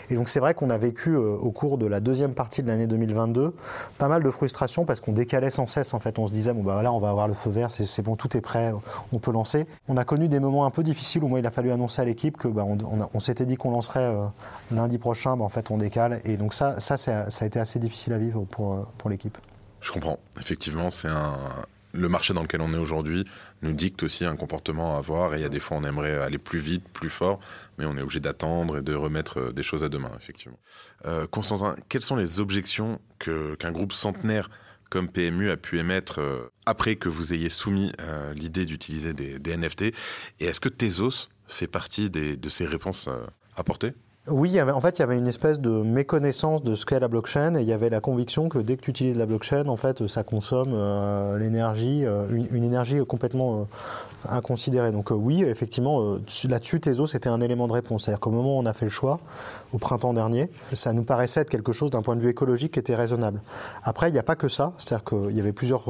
Et 0.09 0.15
donc 0.15 0.29
c'est 0.29 0.39
vrai 0.39 0.53
qu'on 0.53 0.69
a 0.69 0.77
vécu 0.77 1.11
euh, 1.11 1.35
au 1.35 1.51
cours 1.51 1.77
de 1.77 1.85
la 1.85 1.99
deuxième 1.99 2.33
partie 2.33 2.61
de 2.61 2.67
l'année 2.67 2.87
2022 2.87 3.53
pas 3.97 4.07
mal 4.07 4.23
de 4.23 4.31
frustration 4.31 4.85
parce 4.85 4.99
qu'on 4.99 5.11
décalait 5.11 5.49
sans 5.49 5.67
cesse. 5.67 5.93
En 5.93 5.99
fait, 5.99 6.19
on 6.19 6.27
se 6.27 6.33
disait 6.33 6.53
bon 6.53 6.63
bah 6.63 6.81
là 6.81 6.91
on 6.91 6.99
va 6.99 7.09
avoir 7.09 7.27
le 7.27 7.33
feu 7.33 7.49
vert, 7.49 7.71
c'est 7.71 8.01
bon, 8.01 8.15
tout 8.15 8.35
est 8.35 8.41
prêt, 8.41 8.73
on 9.11 9.19
peut 9.19 9.31
lancer. 9.31 9.65
On 9.87 9.97
a 9.97 10.03
connu 10.03 10.27
des 10.27 10.39
moments 10.39 10.65
un 10.65 10.71
peu 10.71 10.83
difficiles 10.83 11.23
où 11.23 11.27
moi 11.27 11.39
il 11.39 11.45
a 11.45 11.51
fallu 11.51 11.71
annoncer 11.71 12.01
à 12.01 12.05
l'équipe 12.05 12.37
que 12.37 12.47
bah, 12.47 12.65
on, 13.13 13.19
s'était 13.19 13.45
dit 13.45 13.57
qu'on 13.57 13.71
lancerait 13.71 13.99
euh, 14.01 14.25
lundi 14.71 14.97
prochain, 14.97 15.37
bah, 15.37 15.43
en 15.43 15.49
fait 15.49 15.71
on 15.71 15.77
décale. 15.77 16.21
Et 16.25 16.37
donc 16.37 16.53
ça, 16.53 16.79
ça, 16.79 16.97
ça 16.97 17.25
a 17.25 17.45
été 17.45 17.59
assez 17.59 17.79
difficile 17.79 18.13
à 18.13 18.17
vivre 18.17 18.45
pour, 18.45 18.73
euh, 18.73 18.87
pour 18.97 19.09
l'équipe. 19.09 19.37
Je 19.81 19.91
comprends. 19.91 20.19
Effectivement, 20.39 20.89
c'est 20.89 21.09
un, 21.09 21.33
le 21.93 22.09
marché 22.09 22.33
dans 22.33 22.41
lequel 22.41 22.61
on 22.61 22.73
est 22.73 22.77
aujourd'hui 22.77 23.25
nous 23.61 23.73
dicte 23.73 24.03
aussi 24.03 24.25
un 24.25 24.35
comportement 24.35 24.95
à 24.95 24.99
avoir. 24.99 25.33
Et 25.33 25.39
il 25.39 25.41
y 25.41 25.45
a 25.45 25.49
des 25.49 25.59
fois, 25.59 25.77
on 25.77 25.83
aimerait 25.83 26.17
aller 26.17 26.37
plus 26.37 26.59
vite, 26.59 26.87
plus 26.89 27.09
fort, 27.09 27.39
mais 27.77 27.85
on 27.85 27.97
est 27.97 28.01
obligé 28.01 28.19
d'attendre 28.19 28.77
et 28.77 28.81
de 28.81 28.93
remettre 28.93 29.39
euh, 29.39 29.51
des 29.51 29.63
choses 29.63 29.83
à 29.83 29.89
demain, 29.89 30.11
effectivement. 30.17 30.59
Euh, 31.05 31.27
Constantin, 31.27 31.75
quelles 31.89 32.01
sont 32.01 32.15
les 32.15 32.39
objections 32.39 32.99
qu'un 33.19 33.71
groupe 33.71 33.93
centenaire 33.93 34.49
comme 34.89 35.07
PMU 35.07 35.49
a 35.49 35.57
pu 35.57 35.79
émettre 35.79 36.19
euh, 36.19 36.51
après 36.65 36.95
que 36.95 37.07
vous 37.07 37.33
ayez 37.33 37.49
soumis 37.49 37.91
l'idée 38.35 38.65
d'utiliser 38.65 39.13
des, 39.13 39.57
NFT 39.57 39.81
Et 40.39 40.45
est-ce 40.45 40.59
que 40.59 40.69
Tezos 40.69 41.29
fait 41.47 41.67
partie 41.67 42.09
de 42.09 42.49
ces 42.49 42.65
réponses 42.65 43.09
apportées? 43.55 43.93
Oui, 44.27 44.61
en 44.61 44.81
fait, 44.81 44.99
il 44.99 45.01
y 45.01 45.03
avait 45.03 45.17
une 45.17 45.27
espèce 45.27 45.59
de 45.59 45.71
méconnaissance 45.71 46.61
de 46.61 46.75
ce 46.75 46.85
qu'est 46.85 46.99
la 46.99 47.07
blockchain 47.07 47.55
et 47.55 47.61
il 47.61 47.67
y 47.67 47.73
avait 47.73 47.89
la 47.89 48.01
conviction 48.01 48.49
que 48.49 48.59
dès 48.59 48.77
que 48.77 48.81
tu 48.81 48.91
utilises 48.91 49.17
la 49.17 49.25
blockchain, 49.25 49.67
en 49.67 49.77
fait, 49.77 50.05
ça 50.05 50.23
consomme 50.23 50.73
euh, 50.75 51.39
l'énergie, 51.39 52.05
euh, 52.05 52.27
une, 52.29 52.63
énergie 52.63 53.03
complètement 53.07 53.61
euh, 53.61 53.63
inconsidérée. 54.29 54.91
Donc 54.91 55.09
oui, 55.09 55.41
effectivement, 55.41 56.19
là-dessus, 56.47 56.79
Tezo, 56.79 57.07
c'était 57.07 57.29
un 57.29 57.41
élément 57.41 57.67
de 57.67 57.73
réponse. 57.73 58.03
C'est-à-dire 58.03 58.19
qu'au 58.19 58.29
moment 58.29 58.57
où 58.57 58.61
on 58.61 58.67
a 58.67 58.73
fait 58.73 58.85
le 58.85 58.91
choix, 58.91 59.19
au 59.73 59.79
printemps 59.79 60.13
dernier, 60.13 60.51
ça 60.73 60.93
nous 60.93 61.03
paraissait 61.03 61.41
être 61.41 61.49
quelque 61.49 61.71
chose 61.71 61.89
d'un 61.89 62.03
point 62.03 62.15
de 62.15 62.21
vue 62.21 62.29
écologique 62.29 62.73
qui 62.73 62.79
était 62.79 62.95
raisonnable. 62.95 63.41
Après, 63.81 64.09
il 64.09 64.13
n'y 64.13 64.19
a 64.19 64.23
pas 64.23 64.35
que 64.35 64.49
ça. 64.49 64.73
C'est-à-dire 64.77 65.03
qu'il 65.03 65.35
y 65.35 65.39
avait 65.39 65.51
plusieurs, 65.51 65.85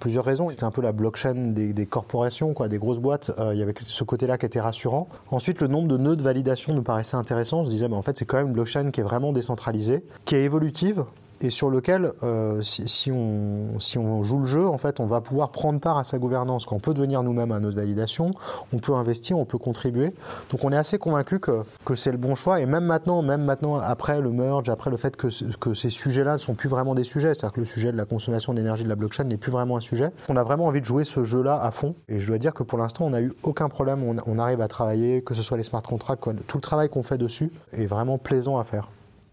plusieurs 0.00 0.24
raisons. 0.24 0.48
C'était 0.48 0.64
un 0.64 0.72
peu 0.72 0.82
la 0.82 0.90
blockchain 0.90 1.52
des, 1.52 1.72
des 1.72 1.86
corporations, 1.86 2.54
quoi, 2.54 2.66
des 2.66 2.78
grosses 2.78 2.98
boîtes. 2.98 3.30
il 3.52 3.58
y 3.58 3.62
avait 3.62 3.74
ce 3.78 4.02
côté-là 4.02 4.36
qui 4.36 4.46
était 4.46 4.60
rassurant. 4.60 5.06
Ensuite, 5.30 5.60
le 5.60 5.68
nombre 5.68 5.86
de 5.86 5.96
nœuds 5.96 6.16
de 6.16 6.24
validation 6.24 6.74
nous 6.74 6.82
paraissait 6.82 7.16
intéressant 7.16 7.67
se 7.68 7.72
disait, 7.74 7.88
bah, 7.88 7.96
en 7.96 8.02
fait, 8.02 8.18
c'est 8.18 8.24
quand 8.24 8.38
même 8.38 8.48
une 8.48 8.52
blockchain 8.52 8.90
qui 8.90 9.00
est 9.00 9.04
vraiment 9.04 9.32
décentralisée, 9.32 10.04
qui 10.24 10.36
est 10.36 10.44
évolutive 10.44 11.04
et 11.40 11.50
sur 11.50 11.70
lequel, 11.70 12.12
euh, 12.22 12.62
si, 12.62 13.12
on, 13.12 14.22
joue 14.22 14.40
le 14.40 14.46
jeu, 14.46 14.66
en 14.66 14.78
fait, 14.78 15.00
on 15.00 15.06
va 15.06 15.20
pouvoir 15.20 15.50
prendre 15.50 15.80
part 15.80 15.98
à 15.98 16.04
sa 16.04 16.18
gouvernance. 16.18 16.66
Quand 16.66 16.76
on 16.76 16.80
peut 16.80 16.94
devenir 16.94 17.22
nous-mêmes 17.22 17.56
nœud 17.58 17.70
de 17.70 17.76
validation, 17.76 18.32
on 18.72 18.78
peut 18.78 18.94
investir, 18.94 19.38
on 19.38 19.44
peut 19.44 19.58
contribuer. 19.58 20.12
Donc 20.50 20.64
on 20.64 20.72
est 20.72 20.76
assez 20.76 20.98
convaincu 20.98 21.38
que, 21.38 21.62
c'est 21.94 22.12
le 22.12 22.18
bon 22.18 22.34
choix. 22.34 22.60
Et 22.60 22.66
même 22.66 22.84
maintenant, 22.84 23.22
même 23.22 23.44
maintenant, 23.44 23.78
après 23.78 24.20
le 24.20 24.30
merge, 24.30 24.68
après 24.68 24.90
le 24.90 24.96
fait 24.96 25.16
que, 25.16 25.30
ces 25.30 25.90
sujets-là 25.90 26.34
ne 26.34 26.38
sont 26.38 26.54
plus 26.54 26.68
vraiment 26.68 26.94
des 26.94 27.04
sujets, 27.04 27.34
c'est-à-dire 27.34 27.52
que 27.52 27.60
le 27.60 27.66
sujet 27.66 27.92
de 27.92 27.96
la 27.96 28.04
consommation 28.04 28.52
d'énergie 28.54 28.84
de 28.84 28.88
la 28.88 28.96
blockchain 28.96 29.24
n'est 29.24 29.36
plus 29.36 29.52
vraiment 29.52 29.76
un 29.76 29.80
sujet, 29.80 30.10
on 30.28 30.36
a 30.36 30.42
vraiment 30.42 30.66
envie 30.66 30.80
de 30.80 30.86
jouer 30.86 31.04
ce 31.04 31.24
jeu-là 31.24 31.60
à 31.62 31.70
fond. 31.70 31.94
Et 32.08 32.18
je 32.18 32.26
dois 32.26 32.38
dire 32.38 32.54
que 32.54 32.62
pour 32.62 32.78
l'instant, 32.78 33.06
on 33.06 33.10
n'a 33.10 33.20
eu 33.20 33.32
aucun 33.42 33.68
problème. 33.68 34.02
On 34.26 34.38
arrive 34.38 34.60
à 34.60 34.68
travailler, 34.68 35.22
que 35.22 35.34
ce 35.34 35.42
soit 35.42 35.56
les 35.56 35.62
smart 35.62 35.82
contracts, 35.82 36.28
tout 36.46 36.58
le 36.58 36.62
travail 36.62 36.88
qu'on 36.88 37.02
fait 37.02 37.18
dessus 37.18 37.50
est 37.72 37.86
vraiment 37.86 38.18
plaisant 38.18 38.58
à 38.58 38.64
faire. 38.64 38.88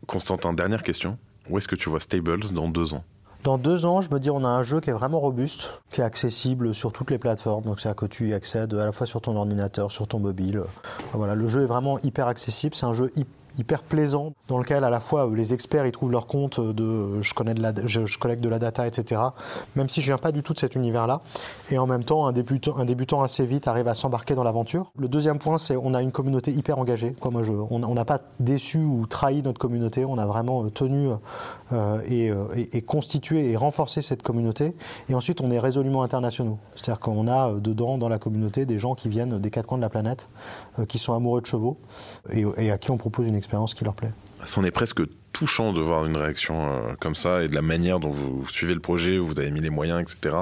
Constantin, 0.05 0.53
dernière 0.53 0.83
question. 0.83 1.17
Où 1.49 1.57
est-ce 1.57 1.67
que 1.67 1.75
tu 1.75 1.89
vois 1.89 1.99
Stables 1.99 2.51
dans 2.53 2.69
deux 2.69 2.93
ans 2.93 3.03
dans 3.43 3.59
deux 3.59 3.85
ans, 3.85 4.01
je 4.01 4.09
me 4.09 4.19
dis, 4.19 4.31
on 4.31 4.43
a 4.43 4.47
un 4.47 4.63
jeu 4.63 4.81
qui 4.81 4.89
est 4.89 4.93
vraiment 4.93 5.19
robuste, 5.19 5.79
qui 5.91 6.01
est 6.01 6.03
accessible 6.03 6.73
sur 6.73 6.91
toutes 6.91 7.11
les 7.11 7.19
plateformes. 7.19 7.63
Donc, 7.63 7.79
c'est 7.79 7.87
à 7.87 7.93
que 7.93 8.07
tu 8.07 8.29
y 8.29 8.33
accèdes 8.33 8.73
à 8.73 8.85
la 8.85 8.91
fois 8.91 9.05
sur 9.05 9.21
ton 9.21 9.35
ordinateur, 9.35 9.91
sur 9.91 10.07
ton 10.07 10.17
mobile. 10.17 10.63
Voilà, 11.13 11.35
le 11.35 11.47
jeu 11.47 11.61
est 11.61 11.67
vraiment 11.67 11.99
hyper 11.99 12.25
accessible. 12.25 12.73
C'est 12.73 12.87
un 12.87 12.95
jeu 12.95 13.11
hyper 13.15 13.31
hyper 13.57 13.83
plaisant 13.83 14.33
dans 14.47 14.57
lequel 14.57 14.83
à 14.83 14.89
la 14.89 14.99
fois 14.99 15.29
les 15.33 15.53
experts 15.53 15.85
ils 15.85 15.91
trouvent 15.91 16.11
leur 16.11 16.27
compte 16.27 16.59
de 16.59 17.21
je 17.21 17.33
connais 17.33 17.53
de 17.53 17.61
la 17.61 17.73
je, 17.85 18.17
collecte 18.17 18.43
de 18.43 18.49
la 18.49 18.59
data 18.59 18.87
etc 18.87 19.21
même 19.75 19.89
si 19.89 20.01
je 20.01 20.07
viens 20.07 20.17
pas 20.17 20.31
du 20.31 20.43
tout 20.43 20.53
de 20.53 20.59
cet 20.59 20.75
univers 20.75 21.07
là 21.07 21.21
et 21.71 21.77
en 21.77 21.87
même 21.87 22.03
temps 22.03 22.27
un 22.27 22.31
débutant 22.31 22.77
un 22.77 22.85
débutant 22.85 23.21
assez 23.21 23.45
vite 23.45 23.67
arrive 23.67 23.87
à 23.87 23.93
s'embarquer 23.93 24.35
dans 24.35 24.43
l'aventure. 24.43 24.91
Le 24.97 25.07
deuxième 25.07 25.39
point 25.39 25.57
c'est 25.57 25.75
on 25.75 25.93
a 25.93 26.01
une 26.01 26.11
communauté 26.11 26.51
hyper 26.51 26.77
engagée. 26.77 27.13
Quoi 27.19 27.31
moi 27.31 27.43
je 27.43 27.51
on 27.51 27.93
n'a 27.93 28.05
pas 28.05 28.21
déçu 28.39 28.79
ou 28.79 29.05
trahi 29.07 29.41
notre 29.41 29.59
communauté. 29.59 30.05
On 30.05 30.17
a 30.17 30.25
vraiment 30.25 30.69
tenu 30.69 31.09
euh, 31.71 32.01
et, 32.05 32.29
euh, 32.29 32.45
et, 32.55 32.77
et, 32.77 32.81
constitué 32.81 33.51
et 33.51 33.55
renforcé 33.55 34.01
cette 34.01 34.21
communauté. 34.21 34.75
Et 35.09 35.15
ensuite 35.15 35.41
on 35.41 35.51
est 35.51 35.59
résolument 35.59 36.03
internationaux. 36.03 36.59
C'est-à-dire 36.75 36.99
qu'on 36.99 37.27
a 37.27 37.49
euh, 37.49 37.59
dedans 37.59 37.97
dans 37.97 38.09
la 38.09 38.19
communauté 38.19 38.65
des 38.65 38.79
gens 38.79 38.95
qui 38.95 39.09
viennent 39.09 39.39
des 39.39 39.49
quatre 39.49 39.67
coins 39.67 39.77
de 39.77 39.83
la 39.83 39.89
planète 39.89 40.29
qui 40.87 40.97
sont 40.97 41.13
amoureux 41.13 41.41
de 41.41 41.45
chevaux 41.45 41.77
et, 42.31 42.45
et 42.57 42.71
à 42.71 42.77
qui 42.77 42.91
on 42.91 42.97
propose 42.97 43.27
une 43.27 43.35
expérience 43.35 43.44
qui 43.75 43.83
leur 43.83 43.95
plaît. 43.95 44.11
C'en 44.45 44.63
est 44.63 44.71
presque 44.71 45.01
touchant 45.31 45.73
de 45.73 45.81
voir 45.81 46.05
une 46.05 46.15
réaction 46.15 46.67
euh, 46.67 46.93
comme 46.99 47.15
ça 47.15 47.43
et 47.43 47.47
de 47.47 47.55
la 47.55 47.61
manière 47.61 47.99
dont 47.99 48.09
vous 48.09 48.47
suivez 48.47 48.73
le 48.73 48.79
projet, 48.79 49.17
où 49.17 49.25
vous 49.25 49.39
avez 49.39 49.51
mis 49.51 49.61
les 49.61 49.69
moyens, 49.69 50.01
etc. 50.01 50.35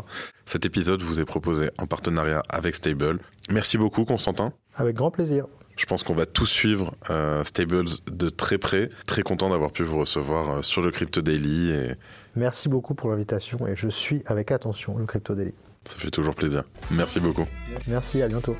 Cet 0.46 0.66
épisode 0.66 1.02
vous 1.02 1.20
est 1.20 1.26
proposé 1.26 1.70
en 1.80 1.88
partenariat 1.88 2.44
avec 2.50 2.76
Stable. 2.76 3.20
Merci 3.50 3.78
beaucoup, 3.78 4.06
Constantin. 4.06 4.54
Avec 4.76 4.96
grand 4.96 5.12
plaisir. 5.12 5.48
Je 5.78 5.86
pense 5.86 6.04
qu'on 6.04 6.14
va 6.14 6.28
tous 6.28 6.46
suivre 6.46 6.94
euh, 7.10 7.44
Stables 7.44 7.86
de 8.12 8.30
très 8.30 8.58
près. 8.58 8.90
Très 9.08 9.24
content 9.24 9.50
d'avoir 9.50 9.72
pu 9.72 9.84
vous 9.84 9.98
recevoir 9.98 10.50
euh, 10.50 10.62
sur 10.62 10.82
le 10.82 10.92
Crypto 10.92 11.22
Daily. 11.22 11.72
Et... 11.72 11.92
Merci 12.36 12.70
beaucoup 12.70 12.94
pour 12.94 13.10
l'invitation 13.10 13.66
et 13.68 13.76
je 13.76 13.88
suis 13.88 14.22
avec 14.28 14.52
attention 14.52 14.98
le 14.98 15.06
Crypto 15.06 15.34
Daily. 15.34 15.54
Ça 15.86 15.98
fait 15.98 16.12
toujours 16.12 16.36
plaisir. 16.36 16.64
Merci 16.92 17.20
beaucoup. 17.20 17.46
Merci, 17.88 18.22
à 18.22 18.28
bientôt. 18.28 18.56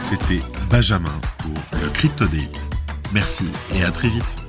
C'était 0.00 0.40
Benjamin 0.68 1.20
pour 1.38 1.80
le 1.80 1.88
Crypto 1.90 2.26
Daily. 2.26 2.73
Merci 3.14 3.46
et 3.76 3.84
à 3.84 3.92
très 3.92 4.08
vite. 4.08 4.43